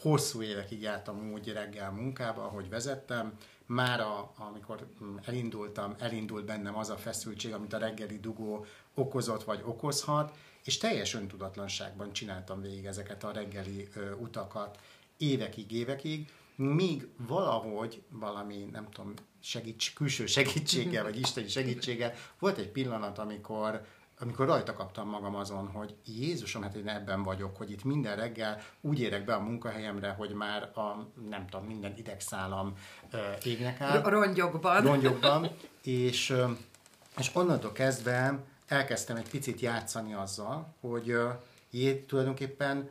hosszú 0.00 0.42
évekig 0.42 0.80
jártam 0.80 1.32
úgy 1.32 1.52
reggel 1.52 1.90
munkába, 1.90 2.42
hogy 2.42 2.68
vezettem, 2.68 3.38
már 3.68 4.00
a, 4.00 4.32
amikor 4.38 4.86
mm, 5.02 5.16
elindultam, 5.24 5.94
elindult 5.98 6.44
bennem 6.44 6.76
az 6.76 6.90
a 6.90 6.96
feszültség, 6.96 7.52
amit 7.52 7.72
a 7.72 7.78
reggeli 7.78 8.18
dugó 8.18 8.66
okozott 8.94 9.44
vagy 9.44 9.62
okozhat, 9.64 10.36
és 10.64 10.78
teljes 10.78 11.14
öntudatlanságban 11.14 12.12
csináltam 12.12 12.60
végig 12.60 12.84
ezeket 12.84 13.24
a 13.24 13.32
reggeli 13.32 13.88
ö, 13.94 14.12
utakat 14.12 14.78
évekig, 15.16 15.72
évekig, 15.72 16.28
míg 16.56 17.08
valahogy 17.16 18.02
valami, 18.10 18.68
nem 18.72 18.90
tudom, 18.90 19.14
segíts, 19.40 19.92
külső 19.92 20.26
segítséggel, 20.26 21.02
vagy 21.02 21.18
isteni 21.18 21.48
segítséggel, 21.48 22.14
volt 22.38 22.58
egy 22.58 22.70
pillanat, 22.70 23.18
amikor 23.18 23.86
amikor 24.20 24.46
rajta 24.46 24.72
kaptam 24.72 25.08
magam 25.08 25.34
azon, 25.34 25.68
hogy 25.68 25.94
Jézusom, 26.04 26.62
hát 26.62 26.74
én 26.74 26.88
ebben 26.88 27.22
vagyok, 27.22 27.56
hogy 27.56 27.70
itt 27.70 27.84
minden 27.84 28.16
reggel 28.16 28.60
úgy 28.80 29.00
érek 29.00 29.24
be 29.24 29.34
a 29.34 29.40
munkahelyemre, 29.40 30.10
hogy 30.10 30.30
már 30.30 30.62
a, 30.62 31.08
nem 31.28 31.46
tudom, 31.46 31.66
minden 31.66 31.94
idegszálam 31.96 32.74
uh, 33.12 33.20
égnek 33.46 33.80
áll. 33.80 34.02
Rongyokban. 34.02 34.82
Rongyokban, 34.82 35.50
és, 35.82 36.34
és 37.18 37.30
onnantól 37.34 37.72
kezdve 37.72 38.38
elkezdtem 38.66 39.16
egy 39.16 39.30
picit 39.30 39.60
játszani 39.60 40.14
azzal, 40.14 40.74
hogy 40.80 41.16
jé, 41.70 42.00
tulajdonképpen 42.00 42.90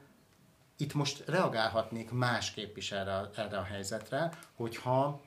itt 0.77 0.93
most 0.93 1.23
reagálhatnék 1.27 2.11
másképp 2.11 2.77
is 2.77 2.91
erre, 2.91 3.29
erre 3.35 3.57
a 3.57 3.63
helyzetre, 3.63 4.29
hogyha 4.55 5.21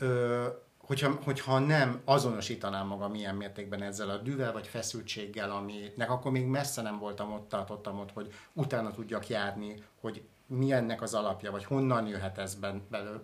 uh, 0.00 0.46
hogyha, 0.86 1.18
hogyha 1.24 1.58
nem 1.58 2.00
azonosítanám 2.04 2.86
magam 2.86 3.10
milyen 3.10 3.34
mértékben 3.34 3.82
ezzel 3.82 4.10
a 4.10 4.16
düvel 4.16 4.52
vagy 4.52 4.66
feszültséggel, 4.66 5.50
aminek 5.50 6.10
akkor 6.10 6.30
még 6.30 6.46
messze 6.46 6.82
nem 6.82 6.98
voltam 6.98 7.32
ott, 7.32 7.48
tartottam 7.48 7.98
ott, 7.98 8.12
hogy 8.12 8.32
utána 8.52 8.90
tudjak 8.90 9.28
járni, 9.28 9.82
hogy 10.00 10.22
mi 10.46 10.72
ennek 10.72 11.02
az 11.02 11.14
alapja, 11.14 11.50
vagy 11.50 11.64
honnan 11.64 12.06
jöhet 12.06 12.38
ez 12.38 12.54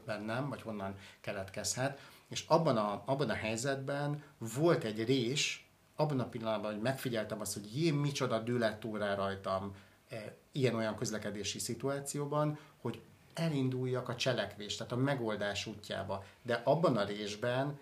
bennem, 0.07 0.49
vagy 0.49 0.63
honnan 0.63 0.95
keletkezhet. 1.21 2.01
És 2.29 2.45
abban 2.49 2.77
a, 2.77 3.03
abban 3.07 3.31
a 3.31 3.35
helyzetben 3.35 4.23
volt 4.39 4.85
egy 4.85 5.05
rés, 5.05 5.71
abban 5.97 6.21
a 6.21 6.29
pillanatban, 6.29 6.73
hogy 6.73 6.81
megfigyeltem 6.81 7.41
azt, 7.41 7.55
hogy 7.55 7.77
jé, 7.77 7.91
micsoda 7.91 8.39
dűlett 8.39 8.85
rá 8.99 9.15
rajtam 9.15 9.75
e, 10.09 10.37
ilyen-olyan 10.53 10.97
közlekedési 10.97 11.59
szituációban, 11.59 12.59
hogy 12.81 13.03
elinduljak 13.41 14.09
a 14.09 14.17
cselekvés, 14.17 14.77
tehát 14.77 14.93
a 14.93 14.97
megoldás 14.97 15.67
útjába. 15.67 16.25
De 16.43 16.61
abban 16.65 16.97
a 16.97 17.05
részben, 17.05 17.79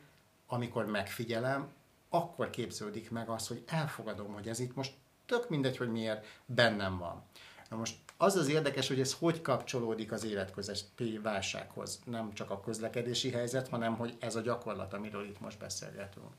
amikor 0.47 0.87
megfigyelem, 0.87 1.73
akkor 2.09 2.51
képződik 2.51 3.11
meg 3.11 3.29
az, 3.29 3.47
hogy 3.47 3.63
elfogadom, 3.67 4.33
hogy 4.33 4.49
ez 4.49 4.59
itt 4.59 4.75
most 4.75 4.93
tök 5.27 5.49
mindegy, 5.49 5.77
hogy 5.77 5.91
miért 5.91 6.27
bennem 6.47 6.99
van. 6.99 7.23
Na 7.71 7.77
most 7.77 7.97
az 8.17 8.37
az 8.37 8.49
érdekes, 8.49 8.89
hogy 8.89 9.01
ez 9.01 9.13
hogy 9.13 9.41
kapcsolódik 9.41 10.13
az 10.13 10.25
életközötti 10.25 11.19
válsághoz. 11.19 12.01
Nem 12.05 12.33
csak 12.33 12.51
a 12.51 12.61
közlekedési 12.61 13.31
helyzet, 13.31 13.69
hanem 13.69 13.97
hogy 13.97 14.17
ez 14.21 14.37
a 14.37 14.41
gyakorlat, 14.41 14.93
amiről 14.93 15.25
itt 15.25 15.41
most 15.41 15.59
beszélgetünk. 15.59 16.33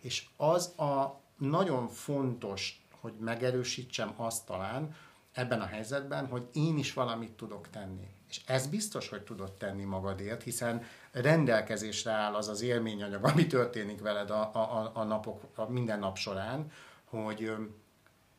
És 0.00 0.26
az 0.36 0.78
a 0.78 1.20
nagyon 1.38 1.88
fontos, 1.88 2.82
hogy 3.00 3.12
megerősítsem 3.18 4.14
azt 4.16 4.46
talán 4.46 4.96
ebben 5.34 5.60
a 5.60 5.66
helyzetben, 5.66 6.26
hogy 6.26 6.48
én 6.52 6.78
is 6.78 6.92
valamit 6.92 7.32
tudok 7.32 7.70
tenni. 7.70 8.08
És 8.28 8.40
ez 8.46 8.66
biztos, 8.66 9.08
hogy 9.08 9.22
tudod 9.22 9.52
tenni 9.52 9.84
magadért, 9.84 10.42
hiszen 10.42 10.82
rendelkezésre 11.12 12.10
áll 12.10 12.34
az 12.34 12.48
az 12.48 12.62
élményanyag, 12.62 13.24
ami 13.24 13.46
történik 13.46 14.00
veled 14.00 14.30
a, 14.30 14.40
a, 14.54 14.90
a 14.94 15.02
napok, 15.02 15.42
a 15.54 15.70
minden 15.70 15.98
nap 15.98 16.16
során, 16.16 16.70
hogy 17.04 17.42
ö, 17.42 17.54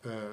ö, 0.01 0.31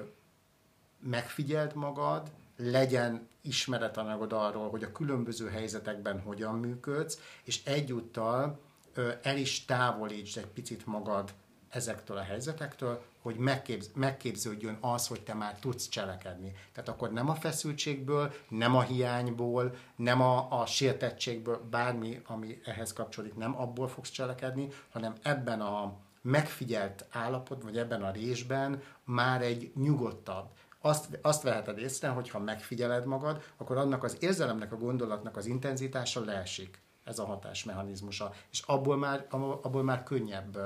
megfigyeld 0.99 1.75
magad, 1.75 2.31
legyen 2.57 3.27
ismeretanyagod 3.41 4.33
arról, 4.33 4.69
hogy 4.69 4.83
a 4.83 4.91
különböző 4.91 5.49
helyzetekben 5.49 6.21
hogyan 6.21 6.55
működsz, 6.55 7.19
és 7.43 7.63
egyúttal 7.65 8.59
ö, 8.93 9.11
el 9.21 9.37
is 9.37 9.65
távolítsd 9.65 10.37
egy 10.37 10.47
picit 10.47 10.85
magad 10.85 11.33
ezektől 11.69 12.17
a 12.17 12.21
helyzetektől, 12.21 13.03
hogy 13.23 13.35
megképz, 13.35 13.91
megképződjön 13.95 14.77
az, 14.81 15.07
hogy 15.07 15.21
te 15.21 15.33
már 15.33 15.59
tudsz 15.59 15.87
cselekedni. 15.87 16.51
Tehát 16.73 16.89
akkor 16.89 17.11
nem 17.11 17.29
a 17.29 17.35
feszültségből, 17.35 18.33
nem 18.49 18.75
a 18.75 18.81
hiányból, 18.81 19.75
nem 19.95 20.21
a, 20.21 20.61
a 20.61 20.65
sértettségből, 20.65 21.67
bármi, 21.69 22.21
ami 22.25 22.61
ehhez 22.65 22.93
kapcsolódik, 22.93 23.35
nem 23.35 23.59
abból 23.59 23.87
fogsz 23.87 24.09
cselekedni, 24.09 24.67
hanem 24.91 25.13
ebben 25.21 25.61
a 25.61 25.93
megfigyelt 26.21 27.05
állapot, 27.11 27.63
vagy 27.63 27.77
ebben 27.77 28.03
a 28.03 28.11
résben 28.11 28.81
már 29.03 29.41
egy 29.41 29.71
nyugodtabb, 29.75 30.49
azt, 30.85 31.19
azt 31.21 31.43
veheted 31.43 31.77
észre, 31.77 32.07
hogy 32.07 32.29
ha 32.29 32.39
megfigyeled 32.39 33.05
magad, 33.05 33.43
akkor 33.57 33.77
annak 33.77 34.03
az 34.03 34.17
érzelemnek, 34.19 34.71
a 34.71 34.77
gondolatnak 34.77 35.37
az 35.37 35.45
intenzitása 35.45 36.23
leesik. 36.23 36.82
Ez 37.03 37.19
a 37.19 37.25
hatásmechanizmusa, 37.25 38.33
és 38.51 38.61
abból 38.65 38.97
már, 38.97 39.25
abból 39.29 39.83
már 39.83 40.03
könnyebb 40.03 40.57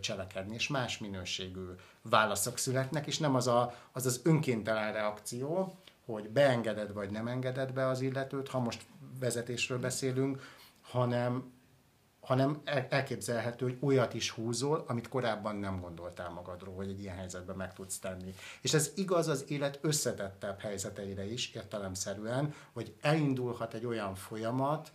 cselekedni, 0.00 0.54
és 0.54 0.68
más 0.68 0.98
minőségű 0.98 1.66
válaszok 2.02 2.58
születnek, 2.58 3.06
és 3.06 3.18
nem 3.18 3.34
az 3.34 3.46
az, 3.46 3.66
az, 3.92 4.06
az 4.06 4.20
önkéntelen 4.24 4.92
reakció, 4.92 5.76
hogy 6.04 6.28
beengeded 6.28 6.92
vagy 6.92 7.10
nem 7.10 7.26
engeded 7.26 7.72
be 7.72 7.86
az 7.86 8.00
illetőt, 8.00 8.48
ha 8.48 8.58
most 8.58 8.84
vezetésről 9.20 9.78
beszélünk, 9.78 10.42
hanem, 10.82 11.52
hanem 12.20 12.60
elképzelhető, 12.88 13.64
hogy 13.64 13.78
olyat 13.80 14.14
is 14.14 14.30
húzol, 14.30 14.84
amit 14.86 15.08
korábban 15.08 15.56
nem 15.56 15.80
gondoltál 15.80 16.30
magadról, 16.30 16.74
hogy 16.74 16.88
egy 16.88 17.00
ilyen 17.00 17.16
helyzetben 17.16 17.56
meg 17.56 17.74
tudsz 17.74 17.98
tenni. 17.98 18.34
És 18.60 18.74
ez 18.74 18.92
igaz 18.94 19.28
az 19.28 19.44
élet 19.48 19.78
összetettebb 19.82 20.60
helyzeteire 20.60 21.24
is, 21.24 21.54
értelemszerűen, 21.54 22.54
hogy 22.72 22.94
elindulhat 23.00 23.74
egy 23.74 23.86
olyan 23.86 24.14
folyamat, 24.14 24.92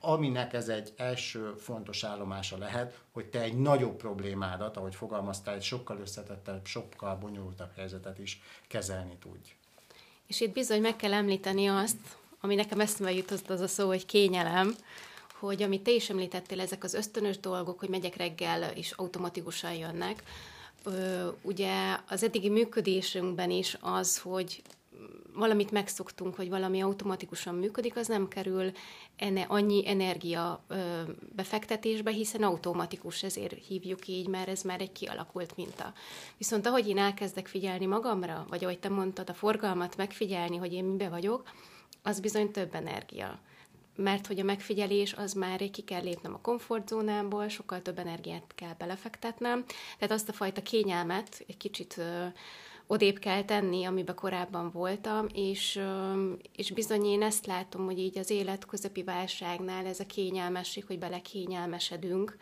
aminek 0.00 0.52
ez 0.52 0.68
egy 0.68 0.92
első 0.96 1.54
fontos 1.58 2.04
állomása 2.04 2.58
lehet, 2.58 3.00
hogy 3.12 3.26
te 3.26 3.40
egy 3.40 3.58
nagyobb 3.58 3.96
problémádat, 3.96 4.76
ahogy 4.76 4.94
fogalmaztál, 4.94 5.54
egy 5.54 5.62
sokkal 5.62 5.98
összetettebb, 6.00 6.66
sokkal 6.66 7.16
bonyolultabb 7.16 7.70
helyzetet 7.76 8.18
is 8.18 8.40
kezelni 8.68 9.16
tudj. 9.20 9.54
És 10.26 10.40
itt 10.40 10.52
bizony 10.52 10.80
meg 10.80 10.96
kell 10.96 11.12
említeni 11.12 11.66
azt, 11.66 11.96
ami 12.40 12.54
nekem 12.54 12.80
eszembe 12.80 13.12
jutott 13.12 13.50
az 13.50 13.60
a 13.60 13.68
szó, 13.68 13.86
hogy 13.86 14.06
kényelem, 14.06 14.74
hogy 15.38 15.62
amit 15.62 15.82
te 15.82 15.90
is 15.90 16.10
említettél, 16.10 16.60
ezek 16.60 16.84
az 16.84 16.94
ösztönös 16.94 17.38
dolgok, 17.38 17.78
hogy 17.78 17.88
megyek 17.88 18.16
reggel, 18.16 18.62
és 18.62 18.90
automatikusan 18.90 19.74
jönnek. 19.74 20.22
Ugye 21.42 21.98
az 22.08 22.22
eddigi 22.22 22.48
működésünkben 22.48 23.50
is 23.50 23.76
az, 23.80 24.18
hogy 24.18 24.62
valamit 25.34 25.70
megszoktunk, 25.70 26.34
hogy 26.34 26.48
valami 26.48 26.80
automatikusan 26.80 27.54
működik, 27.54 27.96
az 27.96 28.06
nem 28.06 28.28
kerül 28.28 28.70
enne, 29.16 29.42
annyi 29.42 29.88
energia 29.88 30.64
befektetésbe, 31.34 32.10
hiszen 32.10 32.42
automatikus, 32.42 33.22
ezért 33.22 33.66
hívjuk 33.66 34.08
így, 34.08 34.28
mert 34.28 34.48
ez 34.48 34.62
már 34.62 34.80
egy 34.80 34.92
kialakult 34.92 35.56
minta. 35.56 35.92
Viszont 36.38 36.66
ahogy 36.66 36.88
én 36.88 36.98
elkezdek 36.98 37.46
figyelni 37.46 37.86
magamra, 37.86 38.46
vagy 38.48 38.64
ahogy 38.64 38.78
te 38.78 38.88
mondtad, 38.88 39.30
a 39.30 39.34
forgalmat 39.34 39.96
megfigyelni, 39.96 40.56
hogy 40.56 40.72
én 40.72 40.84
mibe 40.84 41.08
vagyok, 41.08 41.52
az 42.02 42.20
bizony 42.20 42.50
több 42.50 42.74
energia. 42.74 43.38
Mert 43.96 44.26
hogy 44.26 44.40
a 44.40 44.44
megfigyelés 44.44 45.12
az 45.12 45.32
már 45.32 45.70
ki 45.70 45.82
kell 45.82 46.02
lépnem 46.02 46.34
a 46.34 46.40
komfortzónámból, 46.40 47.48
sokkal 47.48 47.82
több 47.82 47.98
energiát 47.98 48.52
kell 48.54 48.74
belefektetnem, 48.78 49.64
tehát 49.98 50.14
azt 50.14 50.28
a 50.28 50.32
fajta 50.32 50.62
kényelmet 50.62 51.44
egy 51.46 51.56
kicsit 51.56 52.00
odébb 52.90 53.18
kell 53.18 53.44
tenni, 53.44 53.84
amiben 53.84 54.14
korábban 54.14 54.70
voltam, 54.70 55.26
és, 55.32 55.80
és 56.56 56.70
bizony 56.70 57.04
én 57.04 57.22
ezt 57.22 57.46
látom, 57.46 57.84
hogy 57.84 57.98
így 57.98 58.18
az 58.18 58.30
élet 58.30 58.66
közepi 58.66 59.02
válságnál 59.02 59.86
ez 59.86 60.00
a 60.00 60.06
kényelmesség, 60.06 60.84
hogy 60.86 60.98
belekényelmesedünk 60.98 62.36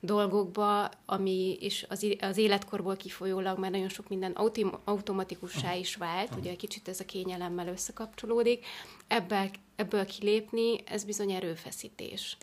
dolgokba, 0.00 0.90
ami 1.06 1.56
és 1.60 1.86
az, 1.88 2.06
az 2.20 2.36
életkorból 2.36 2.96
kifolyólag 2.96 3.58
már 3.58 3.70
nagyon 3.70 3.88
sok 3.88 4.08
minden 4.08 4.32
autom, 4.32 4.72
automatikussá 4.84 5.74
is 5.74 5.96
vált, 5.96 6.34
ugye 6.38 6.54
kicsit 6.56 6.88
ez 6.88 7.00
a 7.00 7.04
kényelemmel 7.04 7.68
összekapcsolódik, 7.68 8.66
ebből, 9.06 9.50
ebből 9.76 10.04
kilépni, 10.04 10.76
ez 10.86 11.04
bizony 11.04 11.30
erőfeszítés 11.30 12.36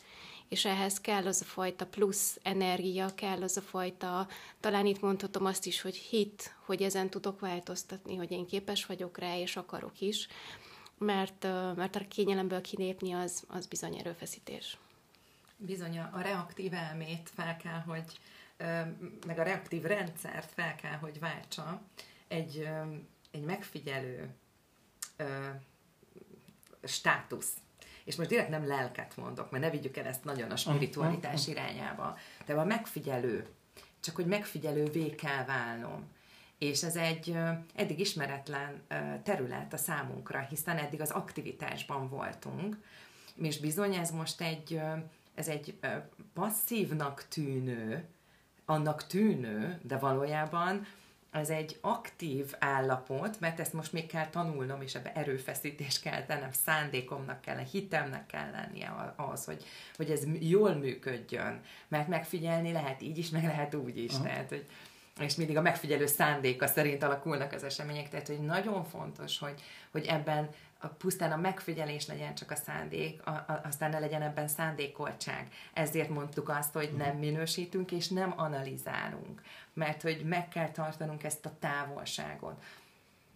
és 0.48 0.66
ehhez 0.66 1.02
kell 1.02 1.26
az 1.26 1.42
a 1.42 1.46
fajta 1.46 1.86
plusz 1.86 2.40
energia, 2.44 3.16
kell 3.16 3.42
az 3.42 3.58
a 3.58 3.62
fajta, 3.62 4.28
talán 4.60 4.86
itt 4.86 5.02
mondhatom 5.02 5.46
azt 5.46 5.66
is, 5.66 5.82
hogy 5.82 5.96
hit, 5.96 6.56
hogy 6.66 6.82
ezen 6.82 7.10
tudok 7.10 7.40
változtatni, 7.40 8.16
hogy 8.16 8.32
én 8.32 8.46
képes 8.46 8.86
vagyok 8.86 9.18
rá, 9.18 9.38
és 9.38 9.56
akarok 9.56 10.02
is, 10.02 10.28
mert, 10.98 11.44
mert 11.76 11.96
a 11.96 12.08
kényelemből 12.08 12.62
kinépni 12.62 13.14
az, 13.14 13.44
az 13.48 13.66
bizony 13.66 13.98
erőfeszítés. 13.98 14.78
Bizony 15.58 16.00
a 16.00 16.22
reaktív 16.22 16.74
elmét 16.74 17.32
fel 17.36 17.58
kell, 17.58 17.80
hogy 17.80 18.20
meg 19.28 19.40
a 19.40 19.44
reaktív 19.44 19.84
rendszert 19.84 20.52
fel 20.52 20.76
kell, 20.76 20.98
hogy 20.98 21.20
váltsa 21.20 21.82
egy, 22.28 22.68
egy 23.32 23.42
megfigyelő 23.42 24.30
státusz 26.84 27.52
és 28.06 28.16
most 28.16 28.30
direkt 28.30 28.50
nem 28.50 28.68
lelket 28.68 29.18
mondok, 29.18 29.52
mert 29.52 29.64
ne 29.64 29.70
vigyük 29.70 29.98
el 29.98 30.06
ezt 30.06 30.24
nagyon 30.24 30.52
a 30.52 30.56
spiritualitás 30.56 31.48
irányába, 31.48 32.18
de 32.46 32.54
a 32.54 32.66
megfigyelő, 32.66 33.48
csak 34.00 34.16
hogy 34.16 34.26
megfigyelővé 34.26 35.10
kell 35.10 35.46
válnom. 35.46 36.14
És 36.58 36.84
ez 36.84 36.96
egy 36.96 37.38
eddig 37.76 38.00
ismeretlen 38.00 38.82
terület 39.24 39.74
a 39.74 39.78
számunkra, 39.78 40.40
hiszen 40.50 40.78
eddig 40.78 41.02
az 41.02 41.12
aktivitásban 41.12 42.10
voltunk, 42.10 42.78
és 43.42 43.60
bizony 43.60 43.96
ez 43.96 44.12
most 44.12 44.42
egy, 44.42 44.82
ez 45.36 45.48
egy 45.48 45.80
passzívnak 46.34 47.28
tűnő, 47.28 48.08
annak 48.66 49.08
tűnő, 49.08 49.80
de 49.82 49.98
valójában 49.98 50.88
az 51.36 51.50
egy 51.50 51.78
aktív 51.82 52.54
állapot, 52.60 53.40
mert 53.40 53.60
ezt 53.60 53.74
most 53.74 53.94
még 53.94 54.06
kell 54.06 54.28
tanulnom, 54.28 54.82
és 54.82 54.96
ebbe 54.96 55.14
erőfeszítés 55.14 56.00
kell 56.00 56.24
tennem, 56.26 56.52
szándékomnak 56.52 57.42
kell, 57.42 57.58
hitemnek 57.58 58.26
kell 58.26 58.52
lennie 58.52 59.14
ahhoz, 59.16 59.46
hogy, 59.46 59.64
hogy 59.96 60.12
ez 60.12 60.24
jól 60.40 60.74
működjön. 60.74 61.62
Mert 61.88 62.08
megfigyelni 62.08 62.72
lehet 62.72 63.02
így 63.02 63.18
is, 63.18 63.30
meg 63.30 63.44
lehet 63.44 63.76
úgy 63.76 63.98
is. 63.98 64.12
Uh-huh. 64.12 64.28
Tehát, 64.28 64.50
hogy, 64.50 64.66
és 65.20 65.36
mindig 65.36 65.58
a 65.58 65.62
megfigyelő 65.62 66.06
szándéka 66.06 66.68
szerint 66.68 67.04
alakulnak 67.04 67.54
az 67.54 67.64
események, 67.64 68.10
tehát 68.10 68.28
hogy 68.28 68.40
nagyon 68.40 68.84
fontos, 68.84 69.40
hogy, 69.40 69.62
hogy 69.92 70.06
ebben 70.06 70.50
a, 70.86 70.96
pusztán 70.98 71.32
a 71.32 71.38
megfigyelés 71.38 72.08
legyen 72.08 72.36
csak 72.36 72.52
a 72.52 72.56
szándék, 72.56 73.26
a, 73.26 73.30
a, 73.30 73.62
aztán 73.64 73.90
ne 73.90 74.00
legyen 74.00 74.22
ebben 74.22 74.48
szándékoltság. 74.48 75.48
Ezért 75.74 76.10
mondtuk 76.10 76.50
azt, 76.50 76.74
hogy 76.74 76.94
nem 76.98 77.18
minősítünk 77.18 77.92
és 77.92 78.08
nem 78.08 78.34
analizálunk, 78.36 79.42
mert 79.74 80.02
hogy 80.02 80.22
meg 80.26 80.48
kell 80.48 80.70
tartanunk 80.70 81.24
ezt 81.24 81.46
a 81.46 81.58
távolságot. 81.60 82.64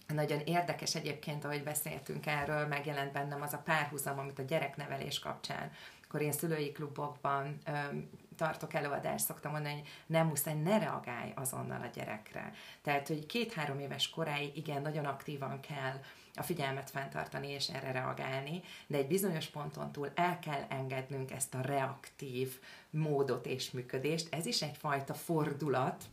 Nagyon 0.08 0.40
érdekes 0.40 0.96
egyébként, 0.96 1.46
ahogy 1.46 1.64
beszéltünk 1.64 2.26
erről, 2.26 2.68
megjelent 2.68 3.12
bennem 3.12 3.42
az 3.42 3.54
a 3.54 3.62
párhuzam, 3.66 4.20
amit 4.20 4.40
a 4.40 4.44
gyereknevelés 4.44 5.20
kapcsán, 5.20 5.72
akkor 6.08 6.22
én 6.22 6.32
szülői 6.32 6.72
klubokban 6.72 7.58
öm, 7.66 8.10
tartok 8.36 8.74
előadást, 8.74 9.26
szoktam 9.26 9.52
mondani, 9.52 9.74
hogy 9.74 9.88
nem 10.06 10.28
muszáj, 10.28 10.54
ne 10.54 10.78
reagálj 10.78 11.32
azonnal 11.36 11.82
a 11.82 11.90
gyerekre. 11.94 12.52
Tehát, 12.82 13.08
hogy 13.08 13.26
két-három 13.26 13.80
éves 13.80 14.10
koráig 14.10 14.58
igen, 14.58 14.82
nagyon 14.82 15.06
aktívan 15.06 15.60
kell 15.60 16.00
a 16.40 16.44
figyelmet 16.44 16.90
fenntartani 16.90 17.48
és 17.48 17.68
erre 17.68 17.92
reagálni, 17.92 18.62
de 18.88 18.98
egy 18.98 19.08
bizonyos 19.08 19.46
ponton 19.46 19.92
túl 19.92 20.12
el 20.16 20.40
kell 20.40 20.66
engednünk 20.70 21.32
ezt 21.32 21.54
a 21.54 21.62
reaktív 21.62 22.60
módot 22.90 23.46
és 23.46 23.72
működést. 23.72 24.34
Ez 24.34 24.46
is 24.46 24.62
egyfajta 24.62 25.14
fordulat, 25.14 26.04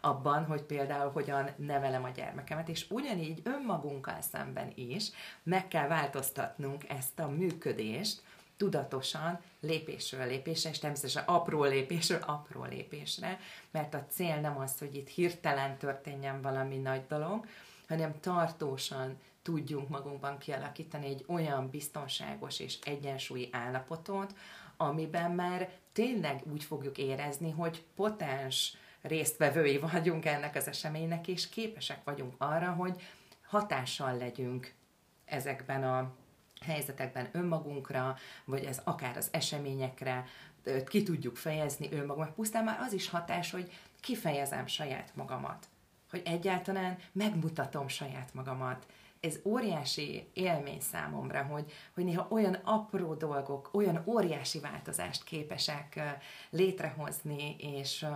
abban, 0.00 0.44
hogy 0.44 0.62
például 0.62 1.10
hogyan 1.10 1.50
nevelem 1.56 2.04
a 2.04 2.08
gyermekemet, 2.08 2.68
és 2.68 2.86
ugyanígy 2.90 3.40
önmagunkkal 3.44 4.20
szemben 4.20 4.72
is 4.74 5.10
meg 5.42 5.68
kell 5.68 5.88
változtatnunk 5.88 6.88
ezt 6.88 7.18
a 7.18 7.28
működést, 7.28 8.22
tudatosan, 8.56 9.40
lépésről 9.60 10.26
lépésre, 10.26 10.70
és 10.70 10.78
természetesen 10.78 11.24
apró 11.26 11.64
lépésről 11.64 12.22
apró 12.26 12.64
lépésre, 12.64 13.38
mert 13.70 13.94
a 13.94 14.06
cél 14.08 14.36
nem 14.36 14.58
az, 14.58 14.78
hogy 14.78 14.94
itt 14.94 15.08
hirtelen 15.08 15.78
történjen 15.78 16.42
valami 16.42 16.76
nagy 16.76 17.06
dolog, 17.06 17.46
hanem 17.90 18.20
tartósan 18.20 19.18
tudjunk 19.42 19.88
magunkban 19.88 20.38
kialakítani 20.38 21.06
egy 21.06 21.24
olyan 21.28 21.70
biztonságos 21.70 22.60
és 22.60 22.78
egyensúlyi 22.84 23.48
állapotot, 23.52 24.34
amiben 24.76 25.30
már 25.30 25.70
tényleg 25.92 26.42
úgy 26.52 26.64
fogjuk 26.64 26.98
érezni, 26.98 27.50
hogy 27.50 27.84
potens 27.94 28.76
résztvevői 29.02 29.78
vagyunk 29.78 30.24
ennek 30.24 30.56
az 30.56 30.68
eseménynek, 30.68 31.28
és 31.28 31.48
képesek 31.48 32.04
vagyunk 32.04 32.34
arra, 32.38 32.72
hogy 32.72 33.02
hatással 33.46 34.16
legyünk 34.16 34.74
ezekben 35.24 35.84
a 35.84 36.12
helyzetekben 36.60 37.28
önmagunkra, 37.32 38.16
vagy 38.44 38.64
ez 38.64 38.80
akár 38.84 39.16
az 39.16 39.28
eseményekre, 39.30 40.26
ki 40.86 41.02
tudjuk 41.02 41.36
fejezni 41.36 41.88
önmagunkat. 41.92 42.34
Pusztán 42.34 42.64
már 42.64 42.80
az 42.80 42.92
is 42.92 43.08
hatás, 43.08 43.50
hogy 43.50 43.72
kifejezem 44.00 44.66
saját 44.66 45.10
magamat. 45.14 45.68
Hogy 46.10 46.22
egyáltalán 46.24 46.98
megmutatom 47.12 47.88
saját 47.88 48.34
magamat 48.34 48.86
ez 49.20 49.38
óriási 49.44 50.28
élmény 50.32 50.80
számomra, 50.80 51.42
hogy, 51.42 51.72
hogy 51.94 52.04
néha 52.04 52.26
olyan 52.30 52.54
apró 52.54 53.14
dolgok, 53.14 53.70
olyan 53.72 54.02
óriási 54.06 54.60
változást 54.60 55.24
képesek 55.24 56.00
létrehozni, 56.50 57.56
és 57.58 58.06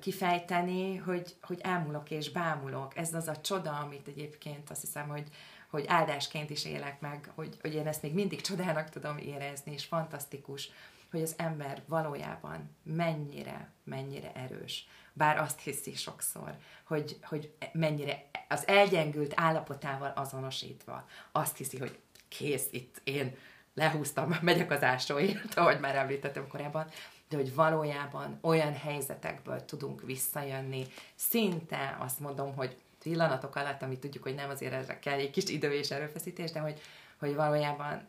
kifejteni, 0.00 0.96
hogy, 0.96 1.34
hogy 1.42 1.58
ámulok 1.62 2.10
és 2.10 2.30
bámulok. 2.30 2.96
Ez 2.96 3.14
az 3.14 3.28
a 3.28 3.40
csoda, 3.40 3.78
amit 3.78 4.08
egyébként 4.08 4.70
azt 4.70 4.80
hiszem, 4.80 5.08
hogy, 5.08 5.28
hogy 5.70 5.84
áldásként 5.86 6.50
is 6.50 6.64
élek 6.64 7.00
meg, 7.00 7.30
hogy, 7.34 7.56
hogy 7.60 7.74
én 7.74 7.86
ezt 7.86 8.02
még 8.02 8.14
mindig 8.14 8.40
csodának 8.40 8.88
tudom 8.88 9.18
érezni, 9.18 9.72
és 9.72 9.84
fantasztikus, 9.84 10.70
hogy 11.10 11.22
az 11.22 11.34
ember 11.36 11.82
valójában 11.86 12.76
mennyire, 12.82 13.72
mennyire 13.84 14.32
erős. 14.32 14.88
Bár 15.12 15.38
azt 15.38 15.60
hiszi 15.60 15.94
sokszor, 15.94 16.56
hogy, 16.84 17.18
hogy 17.22 17.54
mennyire 17.72 18.24
az 18.48 18.66
elgyengült 18.66 19.32
állapotával 19.36 20.12
azonosítva 20.16 21.08
azt 21.32 21.56
hiszi, 21.56 21.78
hogy 21.78 21.98
kész, 22.28 22.68
itt 22.70 23.00
én 23.04 23.36
lehúztam, 23.74 24.36
megyek 24.42 24.70
az 24.70 24.82
ásóért, 24.82 25.54
ahogy 25.54 25.80
már 25.80 25.96
említettem 25.96 26.48
korábban, 26.48 26.86
de 27.28 27.36
hogy 27.36 27.54
valójában 27.54 28.38
olyan 28.40 28.74
helyzetekből 28.74 29.64
tudunk 29.64 30.02
visszajönni, 30.02 30.86
szinte 31.14 31.96
azt 32.00 32.20
mondom, 32.20 32.54
hogy 32.54 32.76
pillanatok 32.98 33.56
alatt, 33.56 33.82
amit 33.82 34.00
tudjuk, 34.00 34.22
hogy 34.22 34.34
nem 34.34 34.50
azért 34.50 34.72
ezre 34.72 34.98
kell 34.98 35.18
egy 35.18 35.30
kis 35.30 35.44
idő 35.44 35.72
és 35.72 35.90
erőfeszítés, 35.90 36.50
de 36.50 36.60
hogy, 36.60 36.80
hogy 37.18 37.34
valójában 37.34 38.06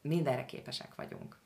mindenre 0.00 0.44
képesek 0.44 0.94
vagyunk. 0.94 1.36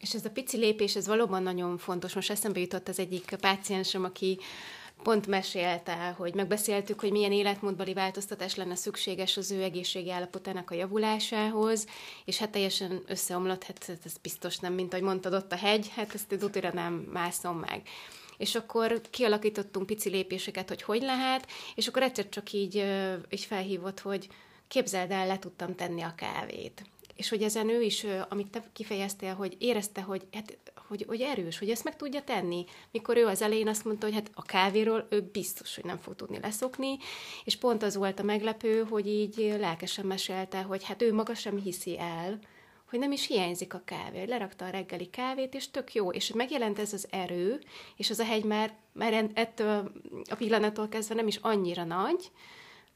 És 0.00 0.14
ez 0.14 0.24
a 0.24 0.30
pici 0.30 0.56
lépés, 0.56 0.96
ez 0.96 1.06
valóban 1.06 1.42
nagyon 1.42 1.78
fontos. 1.78 2.14
Most 2.14 2.30
eszembe 2.30 2.60
jutott 2.60 2.88
az 2.88 2.98
egyik 2.98 3.36
páciensem, 3.40 4.04
aki 4.04 4.38
pont 5.02 5.26
mesélte, 5.26 6.14
hogy 6.18 6.34
megbeszéltük, 6.34 7.00
hogy 7.00 7.10
milyen 7.10 7.32
életmódbeli 7.32 7.92
változtatás 7.92 8.54
lenne 8.54 8.74
szükséges 8.74 9.36
az 9.36 9.50
ő 9.50 9.62
egészségi 9.62 10.10
állapotának 10.10 10.70
a 10.70 10.74
javulásához, 10.74 11.86
és 12.24 12.38
hát 12.38 12.50
teljesen 12.50 13.02
összeomlott, 13.06 13.64
hát 13.64 13.98
ez 14.04 14.16
biztos 14.22 14.58
nem, 14.58 14.72
mint 14.72 14.92
ahogy 14.92 15.04
mondtad, 15.04 15.34
ott 15.34 15.52
a 15.52 15.56
hegy, 15.56 15.90
hát 15.94 16.14
ezt 16.14 16.42
utira 16.42 16.72
nem 16.72 16.92
mászom 16.92 17.58
meg 17.58 17.82
és 18.40 18.54
akkor 18.54 19.00
kialakítottunk 19.10 19.86
pici 19.86 20.08
lépéseket, 20.08 20.68
hogy 20.68 20.82
hogy 20.82 21.02
lehet, 21.02 21.46
és 21.74 21.86
akkor 21.86 22.02
egyszer 22.02 22.28
csak 22.28 22.52
így, 22.52 22.84
így 23.30 23.44
felhívott, 23.44 24.00
hogy 24.00 24.28
képzeld 24.68 25.10
el, 25.10 25.26
le 25.26 25.38
tudtam 25.38 25.74
tenni 25.74 26.02
a 26.02 26.14
kávét. 26.16 26.82
És 27.20 27.28
hogy 27.28 27.42
ezen 27.42 27.68
ő 27.68 27.82
is, 27.82 28.06
amit 28.28 28.50
te 28.50 28.62
kifejeztél, 28.72 29.34
hogy 29.34 29.56
érezte, 29.58 30.00
hogy, 30.00 30.26
hát, 30.32 30.58
hogy, 30.88 31.04
hogy 31.08 31.20
erős, 31.20 31.58
hogy 31.58 31.70
ezt 31.70 31.84
meg 31.84 31.96
tudja 31.96 32.22
tenni. 32.22 32.64
Mikor 32.90 33.16
ő 33.16 33.26
az 33.26 33.42
elején 33.42 33.68
azt 33.68 33.84
mondta, 33.84 34.06
hogy 34.06 34.14
hát 34.14 34.30
a 34.34 34.42
kávéról 34.42 35.06
ő 35.10 35.28
biztos, 35.32 35.74
hogy 35.74 35.84
nem 35.84 35.98
fog 35.98 36.14
tudni 36.14 36.38
leszokni, 36.40 36.98
és 37.44 37.56
pont 37.56 37.82
az 37.82 37.96
volt 37.96 38.20
a 38.20 38.22
meglepő, 38.22 38.84
hogy 38.84 39.06
így 39.06 39.54
lelkesen 39.58 40.06
mesélte, 40.06 40.62
hogy 40.62 40.84
hát 40.84 41.02
ő 41.02 41.12
maga 41.12 41.34
sem 41.34 41.56
hiszi 41.58 41.98
el, 41.98 42.38
hogy 42.90 42.98
nem 42.98 43.12
is 43.12 43.26
hiányzik 43.26 43.74
a 43.74 43.82
kávé, 43.84 44.18
hogy 44.18 44.28
lerakta 44.28 44.64
a 44.64 44.70
reggeli 44.70 45.10
kávét, 45.10 45.54
és 45.54 45.70
tök 45.70 45.94
jó, 45.94 46.10
és 46.10 46.32
megjelent 46.32 46.78
ez 46.78 46.92
az 46.92 47.06
erő, 47.10 47.60
és 47.96 48.10
az 48.10 48.18
a 48.18 48.24
hegy 48.24 48.44
már, 48.44 48.74
már 48.92 49.30
ettől 49.34 49.92
a 50.30 50.34
pillanattól 50.34 50.88
kezdve 50.88 51.14
nem 51.14 51.26
is 51.26 51.36
annyira 51.36 51.84
nagy, 51.84 52.30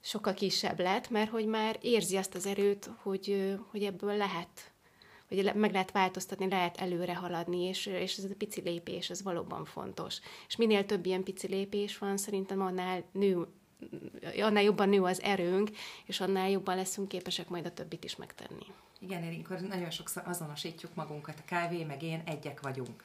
sokkal 0.04 0.34
kisebb 0.34 0.80
lett, 0.80 1.10
mert 1.10 1.30
hogy 1.30 1.46
már 1.46 1.78
érzi 1.80 2.16
azt 2.16 2.34
az 2.34 2.46
erőt, 2.46 2.90
hogy, 3.02 3.56
hogy 3.70 3.82
ebből 3.82 4.16
lehet, 4.16 4.72
hogy 5.28 5.54
meg 5.54 5.72
lehet 5.72 5.92
változtatni, 5.92 6.48
lehet 6.48 6.76
előre 6.76 7.14
haladni, 7.14 7.62
és, 7.62 7.86
és 7.86 8.16
ez 8.16 8.24
a 8.24 8.34
pici 8.38 8.60
lépés, 8.60 9.10
ez 9.10 9.22
valóban 9.22 9.64
fontos. 9.64 10.18
És 10.48 10.56
minél 10.56 10.86
több 10.86 11.06
ilyen 11.06 11.22
pici 11.22 11.46
lépés 11.46 11.98
van, 11.98 12.16
szerintem 12.16 12.60
annál 12.60 13.04
nő, 13.12 13.46
annál 14.36 14.62
jobban 14.62 14.88
nő 14.88 15.02
az 15.02 15.22
erőnk, 15.22 15.70
és 16.04 16.20
annál 16.20 16.50
jobban 16.50 16.76
leszünk 16.76 17.08
képesek 17.08 17.48
majd 17.48 17.66
a 17.66 17.72
többit 17.72 18.04
is 18.04 18.16
megtenni. 18.16 18.66
Igen, 18.98 19.24
Érinkor 19.24 19.60
nagyon 19.60 19.90
sokszor 19.90 20.22
azonosítjuk 20.26 20.94
magunkat, 20.94 21.38
a 21.38 21.44
kávé, 21.44 21.84
meg 21.84 22.02
én 22.02 22.22
egyek 22.26 22.60
vagyunk. 22.60 23.04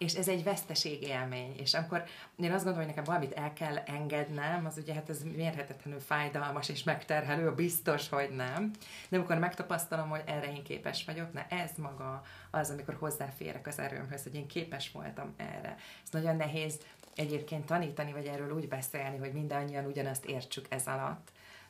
És 0.00 0.14
ez 0.14 0.28
egy 0.28 0.42
veszteség 0.42 1.02
élmény. 1.02 1.54
És 1.58 1.74
akkor 1.74 2.04
én 2.36 2.52
azt 2.52 2.64
gondolom, 2.64 2.76
hogy 2.76 2.86
nekem 2.86 3.04
valamit 3.04 3.32
el 3.32 3.52
kell 3.52 3.76
engednem, 3.76 4.66
az 4.66 4.76
ugye 4.76 4.94
hát 4.94 5.10
ez 5.10 5.22
mérhetetlenül 5.22 6.00
fájdalmas 6.00 6.68
és 6.68 6.82
megterhelő, 6.82 7.54
biztos, 7.54 8.08
hogy 8.08 8.30
nem. 8.30 8.70
De 9.08 9.16
amikor 9.16 9.38
megtapasztalom, 9.38 10.08
hogy 10.08 10.22
erre 10.26 10.52
én 10.52 10.62
képes 10.62 11.04
vagyok, 11.04 11.32
na 11.32 11.46
ez 11.48 11.70
maga 11.76 12.22
az, 12.50 12.70
amikor 12.70 12.96
hozzáférek 12.98 13.66
az 13.66 13.78
erőmhöz, 13.78 14.22
hogy 14.22 14.34
én 14.34 14.46
képes 14.46 14.90
voltam 14.90 15.34
erre. 15.36 15.76
Ez 16.02 16.10
nagyon 16.10 16.36
nehéz 16.36 16.78
egyébként 17.14 17.66
tanítani, 17.66 18.12
vagy 18.12 18.26
erről 18.26 18.52
úgy 18.52 18.68
beszélni, 18.68 19.18
hogy 19.18 19.32
mindannyian 19.32 19.84
ugyanazt 19.84 20.24
értsük 20.24 20.66
ez 20.68 20.86
alatt. 20.86 21.28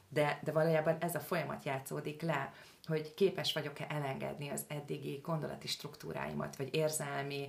De, 0.09 0.41
de 0.43 0.53
valójában 0.53 0.97
ez 1.01 1.15
a 1.15 1.21
folyamat 1.21 1.65
játszódik 1.65 2.23
le, 2.23 2.53
hogy 2.87 3.15
képes 3.15 3.53
vagyok-e 3.53 3.87
elengedni 3.89 4.49
az 4.49 4.65
eddigi 4.69 5.21
gondolati 5.23 5.67
struktúráimat, 5.67 6.57
vagy 6.57 6.75
érzelmi 6.75 7.49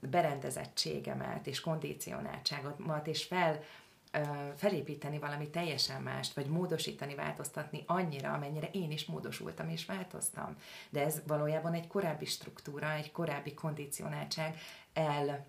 berendezettségemet 0.00 1.46
és 1.46 1.60
kondicionáltságomat, 1.60 3.06
és 3.06 3.24
fel, 3.24 3.60
felépíteni 4.56 5.18
valami 5.18 5.50
teljesen 5.50 6.02
mást, 6.02 6.34
vagy 6.34 6.46
módosítani, 6.46 7.14
változtatni 7.14 7.82
annyira, 7.86 8.32
amennyire 8.32 8.68
én 8.72 8.90
is 8.90 9.04
módosultam 9.04 9.68
és 9.68 9.84
változtam. 9.84 10.56
De 10.90 11.04
ez 11.04 11.22
valójában 11.26 11.74
egy 11.74 11.86
korábbi 11.86 12.24
struktúra, 12.24 12.92
egy 12.92 13.12
korábbi 13.12 13.54
kondicionáltság 13.54 14.58
el 14.92 15.46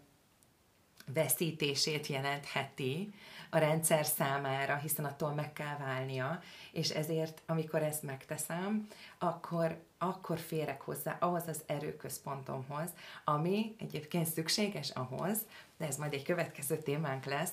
veszítését 1.14 2.08
jelentheti 2.08 3.14
a 3.50 3.58
rendszer 3.58 4.06
számára, 4.06 4.76
hiszen 4.76 5.06
attól 5.06 5.34
meg 5.34 5.54
kell 5.54 5.78
válnia, 5.78 6.42
és 6.72 6.90
ezért, 6.90 7.42
amikor 7.46 7.84
ezt 7.84 8.04
megteszem, 8.04 8.88
akkor, 9.18 9.84
akkor 10.00 10.40
férek 10.40 10.82
hozzá 10.82 11.18
ahhoz 11.20 11.48
az 11.48 11.64
erőközpontomhoz, 11.66 12.90
ami 13.26 13.76
egyébként 13.80 14.26
szükséges 14.26 14.90
ahhoz, 14.90 15.38
de 15.78 15.88
ez 15.88 15.98
majd 15.98 16.14
egy 16.14 16.24
következő 16.24 16.78
témánk 16.78 17.26
lesz, 17.26 17.52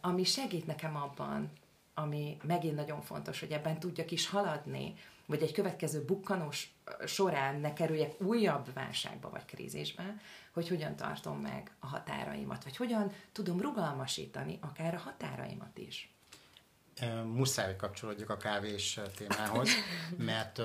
ami 0.00 0.24
segít 0.24 0.66
nekem 0.66 0.96
abban, 0.96 1.50
ami 1.94 2.36
megint 2.42 2.74
nagyon 2.74 3.00
fontos, 3.00 3.40
hogy 3.40 3.50
ebben 3.50 3.78
tudjak 3.78 4.10
is 4.10 4.28
haladni, 4.28 4.94
vagy 5.26 5.42
egy 5.42 5.52
következő 5.52 6.04
bukkanós 6.04 6.74
során 7.06 7.60
ne 7.60 7.72
kerüljek 7.72 8.20
újabb 8.20 8.72
válságba 8.72 9.30
vagy 9.30 9.44
krízisbe, 9.44 10.16
hogy 10.52 10.68
hogyan 10.68 10.96
tartom 10.96 11.38
meg 11.40 11.70
a 11.78 11.86
határaimat, 11.86 12.64
vagy 12.64 12.76
hogyan 12.76 13.12
tudom 13.32 13.60
rugalmasítani 13.60 14.58
akár 14.60 14.94
a 14.94 14.98
határaimat 14.98 15.78
is. 15.78 16.12
Muszáj 17.24 17.76
kapcsolódjuk 17.76 18.30
a 18.30 18.36
kávés 18.36 19.00
témához, 19.16 19.68
mert 20.16 20.60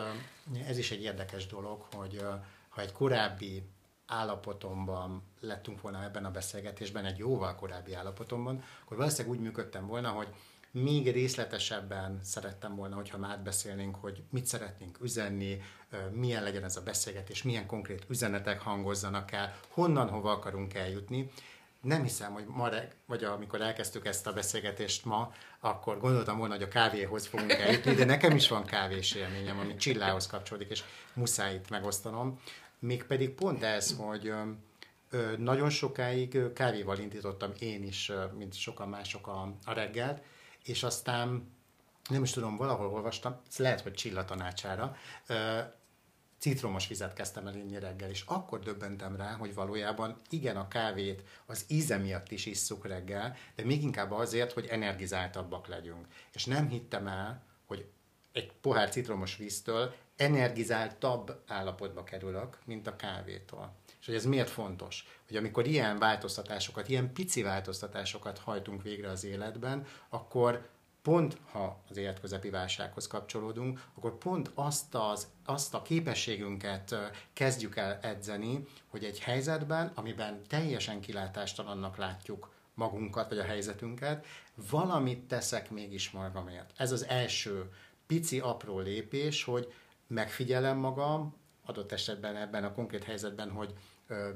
ez 0.67 0.77
is 0.77 0.91
egy 0.91 1.01
érdekes 1.01 1.47
dolog, 1.47 1.85
hogy 1.91 2.25
ha 2.69 2.81
egy 2.81 2.91
korábbi 2.91 3.63
állapotomban 4.05 5.23
lettünk 5.39 5.81
volna 5.81 6.03
ebben 6.03 6.25
a 6.25 6.31
beszélgetésben, 6.31 7.05
egy 7.05 7.17
jóval 7.17 7.55
korábbi 7.55 7.93
állapotomban, 7.93 8.63
akkor 8.83 8.97
valószínűleg 8.97 9.37
úgy 9.37 9.43
működtem 9.43 9.87
volna, 9.87 10.09
hogy 10.09 10.27
még 10.71 11.11
részletesebben 11.11 12.19
szerettem 12.23 12.75
volna, 12.75 12.95
hogyha 12.95 13.17
már 13.17 13.39
beszélnénk, 13.39 13.95
hogy 13.95 14.23
mit 14.29 14.45
szeretnénk 14.45 14.97
üzenni, 15.01 15.61
milyen 16.11 16.43
legyen 16.43 16.63
ez 16.63 16.75
a 16.75 16.83
beszélgetés, 16.83 17.43
milyen 17.43 17.65
konkrét 17.65 18.05
üzenetek 18.09 18.59
hangozzanak 18.59 19.31
el, 19.31 19.55
honnan, 19.69 20.09
hova 20.09 20.31
akarunk 20.31 20.73
eljutni. 20.73 21.31
Nem 21.83 22.03
hiszem, 22.03 22.33
hogy 22.33 22.45
ma, 22.47 22.69
vagy 23.05 23.23
amikor 23.23 23.61
elkezdtük 23.61 24.05
ezt 24.05 24.27
a 24.27 24.33
beszélgetést 24.33 25.05
ma, 25.05 25.33
akkor 25.59 25.99
gondoltam 25.99 26.37
volna, 26.37 26.53
hogy 26.53 26.63
a 26.63 26.67
kávéhoz 26.67 27.25
fogunk 27.27 27.51
eljutni, 27.51 27.93
de 27.93 28.05
nekem 28.05 28.35
is 28.35 28.47
van 28.47 28.65
kávés 28.65 29.13
élményem, 29.13 29.59
ami 29.59 29.75
csillához 29.75 30.27
kapcsolódik, 30.27 30.69
és 30.69 30.83
muszáj 31.13 31.53
itt 31.53 31.69
megosztanom. 31.69 32.39
Mégpedig 32.79 33.29
pont 33.29 33.63
ez, 33.63 33.95
hogy 33.97 34.33
nagyon 35.37 35.69
sokáig 35.69 36.53
kávéval 36.53 36.97
indítottam 36.97 37.51
én 37.59 37.83
is, 37.83 38.11
mint 38.37 38.53
sokan 38.53 38.89
mások 38.89 39.27
a, 39.27 39.53
a 39.65 39.73
reggelt, 39.73 40.23
és 40.63 40.83
aztán 40.83 41.51
nem 42.09 42.23
is 42.23 42.31
tudom, 42.31 42.57
valahol 42.57 42.87
olvastam, 42.87 43.41
ez 43.49 43.57
lehet, 43.57 43.81
hogy 43.81 43.93
Csilla 43.93 44.25
tanácsára, 44.25 44.95
citromos 46.43 46.87
vizet 46.87 47.13
kezdtem 47.13 47.47
el 47.47 47.55
inni 47.55 47.79
reggel, 47.79 48.09
és 48.09 48.23
akkor 48.25 48.59
döbbentem 48.59 49.15
rá, 49.15 49.31
hogy 49.31 49.53
valójában 49.53 50.21
igen, 50.29 50.57
a 50.57 50.67
kávét 50.67 51.23
az 51.45 51.65
íze 51.67 51.97
miatt 51.97 52.31
is 52.31 52.45
isszuk 52.45 52.87
reggel, 52.87 53.35
de 53.55 53.63
még 53.63 53.83
inkább 53.83 54.11
azért, 54.11 54.51
hogy 54.51 54.65
energizáltabbak 54.65 55.67
legyünk. 55.67 56.07
És 56.33 56.45
nem 56.45 56.67
hittem 56.67 57.07
el, 57.07 57.43
hogy 57.65 57.85
egy 58.31 58.51
pohár 58.61 58.89
citromos 58.89 59.37
víztől 59.37 59.93
energizáltabb 60.15 61.43
állapotba 61.47 62.03
kerülök, 62.03 62.57
mint 62.65 62.87
a 62.87 62.95
kávétól. 62.95 63.75
És 63.99 64.05
hogy 64.05 64.15
ez 64.15 64.25
miért 64.25 64.49
fontos? 64.49 65.05
Hogy 65.27 65.37
amikor 65.37 65.67
ilyen 65.67 65.99
változtatásokat, 65.99 66.89
ilyen 66.89 67.13
pici 67.13 67.41
változtatásokat 67.41 68.37
hajtunk 68.37 68.81
végre 68.81 69.09
az 69.09 69.23
életben, 69.23 69.85
akkor 70.09 70.69
pont 71.03 71.37
ha 71.51 71.83
az 71.89 71.97
életközepi 71.97 72.49
válsághoz 72.49 73.07
kapcsolódunk, 73.07 73.83
akkor 73.95 74.17
pont 74.17 74.51
azt, 74.53 74.95
az, 74.95 75.27
azt 75.45 75.73
a 75.73 75.81
képességünket 75.81 76.95
kezdjük 77.33 77.75
el 77.75 77.99
edzeni, 78.01 78.67
hogy 78.87 79.03
egy 79.03 79.19
helyzetben, 79.19 79.91
amiben 79.95 80.41
teljesen 80.47 81.01
kilátástalannak 81.01 81.97
látjuk 81.97 82.51
magunkat, 82.73 83.29
vagy 83.29 83.39
a 83.39 83.43
helyzetünket, 83.43 84.25
valamit 84.69 85.27
teszek 85.27 85.69
mégis 85.71 86.11
magamért. 86.11 86.71
Ez 86.77 86.91
az 86.91 87.07
első 87.07 87.71
pici, 88.07 88.39
apró 88.39 88.79
lépés, 88.79 89.43
hogy 89.43 89.73
megfigyelem 90.07 90.77
magam, 90.77 91.35
adott 91.65 91.91
esetben 91.91 92.35
ebben 92.35 92.63
a 92.63 92.73
konkrét 92.73 93.03
helyzetben, 93.03 93.51
hogy 93.51 93.73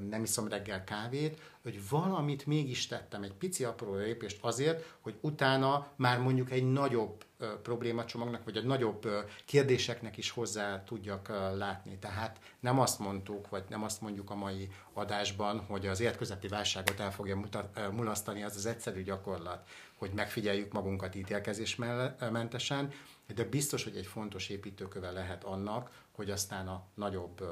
nem 0.08 0.22
iszom 0.22 0.48
reggel 0.48 0.84
kávét, 0.84 1.40
hogy 1.62 1.88
valamit 1.88 2.46
mégis 2.46 2.86
tettem, 2.86 3.22
egy 3.22 3.32
pici 3.32 3.64
apró 3.64 3.94
lépést 3.94 4.38
azért, 4.40 4.96
hogy 5.00 5.18
utána 5.20 5.86
már 5.96 6.18
mondjuk 6.18 6.50
egy 6.50 6.72
nagyobb 6.72 7.24
problémacsomagnak, 7.62 8.44
vagy 8.44 8.56
egy 8.56 8.64
nagyobb 8.64 9.08
kérdéseknek 9.44 10.16
is 10.16 10.30
hozzá 10.30 10.84
tudjak 10.84 11.28
látni. 11.56 11.98
Tehát 11.98 12.38
nem 12.60 12.80
azt 12.80 12.98
mondtuk, 12.98 13.48
vagy 13.48 13.64
nem 13.68 13.82
azt 13.82 14.00
mondjuk 14.00 14.30
a 14.30 14.34
mai 14.34 14.68
adásban, 14.92 15.60
hogy 15.60 15.86
az 15.86 16.00
életközepi 16.00 16.48
válságot 16.48 17.00
el 17.00 17.12
fogja 17.12 17.36
mutat, 17.36 17.92
mulasztani 17.92 18.42
az 18.42 18.56
az 18.56 18.66
egyszerű 18.66 19.02
gyakorlat, 19.02 19.68
hogy 19.94 20.10
megfigyeljük 20.14 20.72
magunkat 20.72 21.14
ítélkezésmentesen, 21.14 22.92
de 23.34 23.44
biztos, 23.44 23.84
hogy 23.84 23.96
egy 23.96 24.06
fontos 24.06 24.48
építőköve 24.48 25.10
lehet 25.10 25.44
annak, 25.44 25.90
hogy 26.10 26.30
aztán 26.30 26.68
a 26.68 26.84
nagyobb 26.94 27.44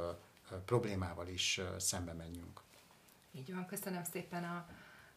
problémával 0.64 1.28
is 1.28 1.60
szembe 1.78 2.12
menjünk. 2.12 2.60
Így 3.32 3.54
van, 3.54 3.66
köszönöm 3.66 4.04
szépen 4.04 4.44
a, 4.44 4.66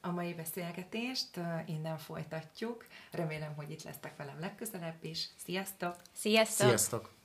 a 0.01 0.11
mai 0.11 0.33
beszélgetést, 0.33 1.39
innen 1.65 1.97
folytatjuk. 1.97 2.85
Remélem, 3.11 3.55
hogy 3.55 3.71
itt 3.71 3.83
lesztek 3.83 4.17
velem 4.17 4.39
legközelebb 4.39 5.03
is. 5.03 5.29
Sziasztok! 5.45 5.95
Sziasztok! 6.13 6.67
Sziasztok! 6.67 7.18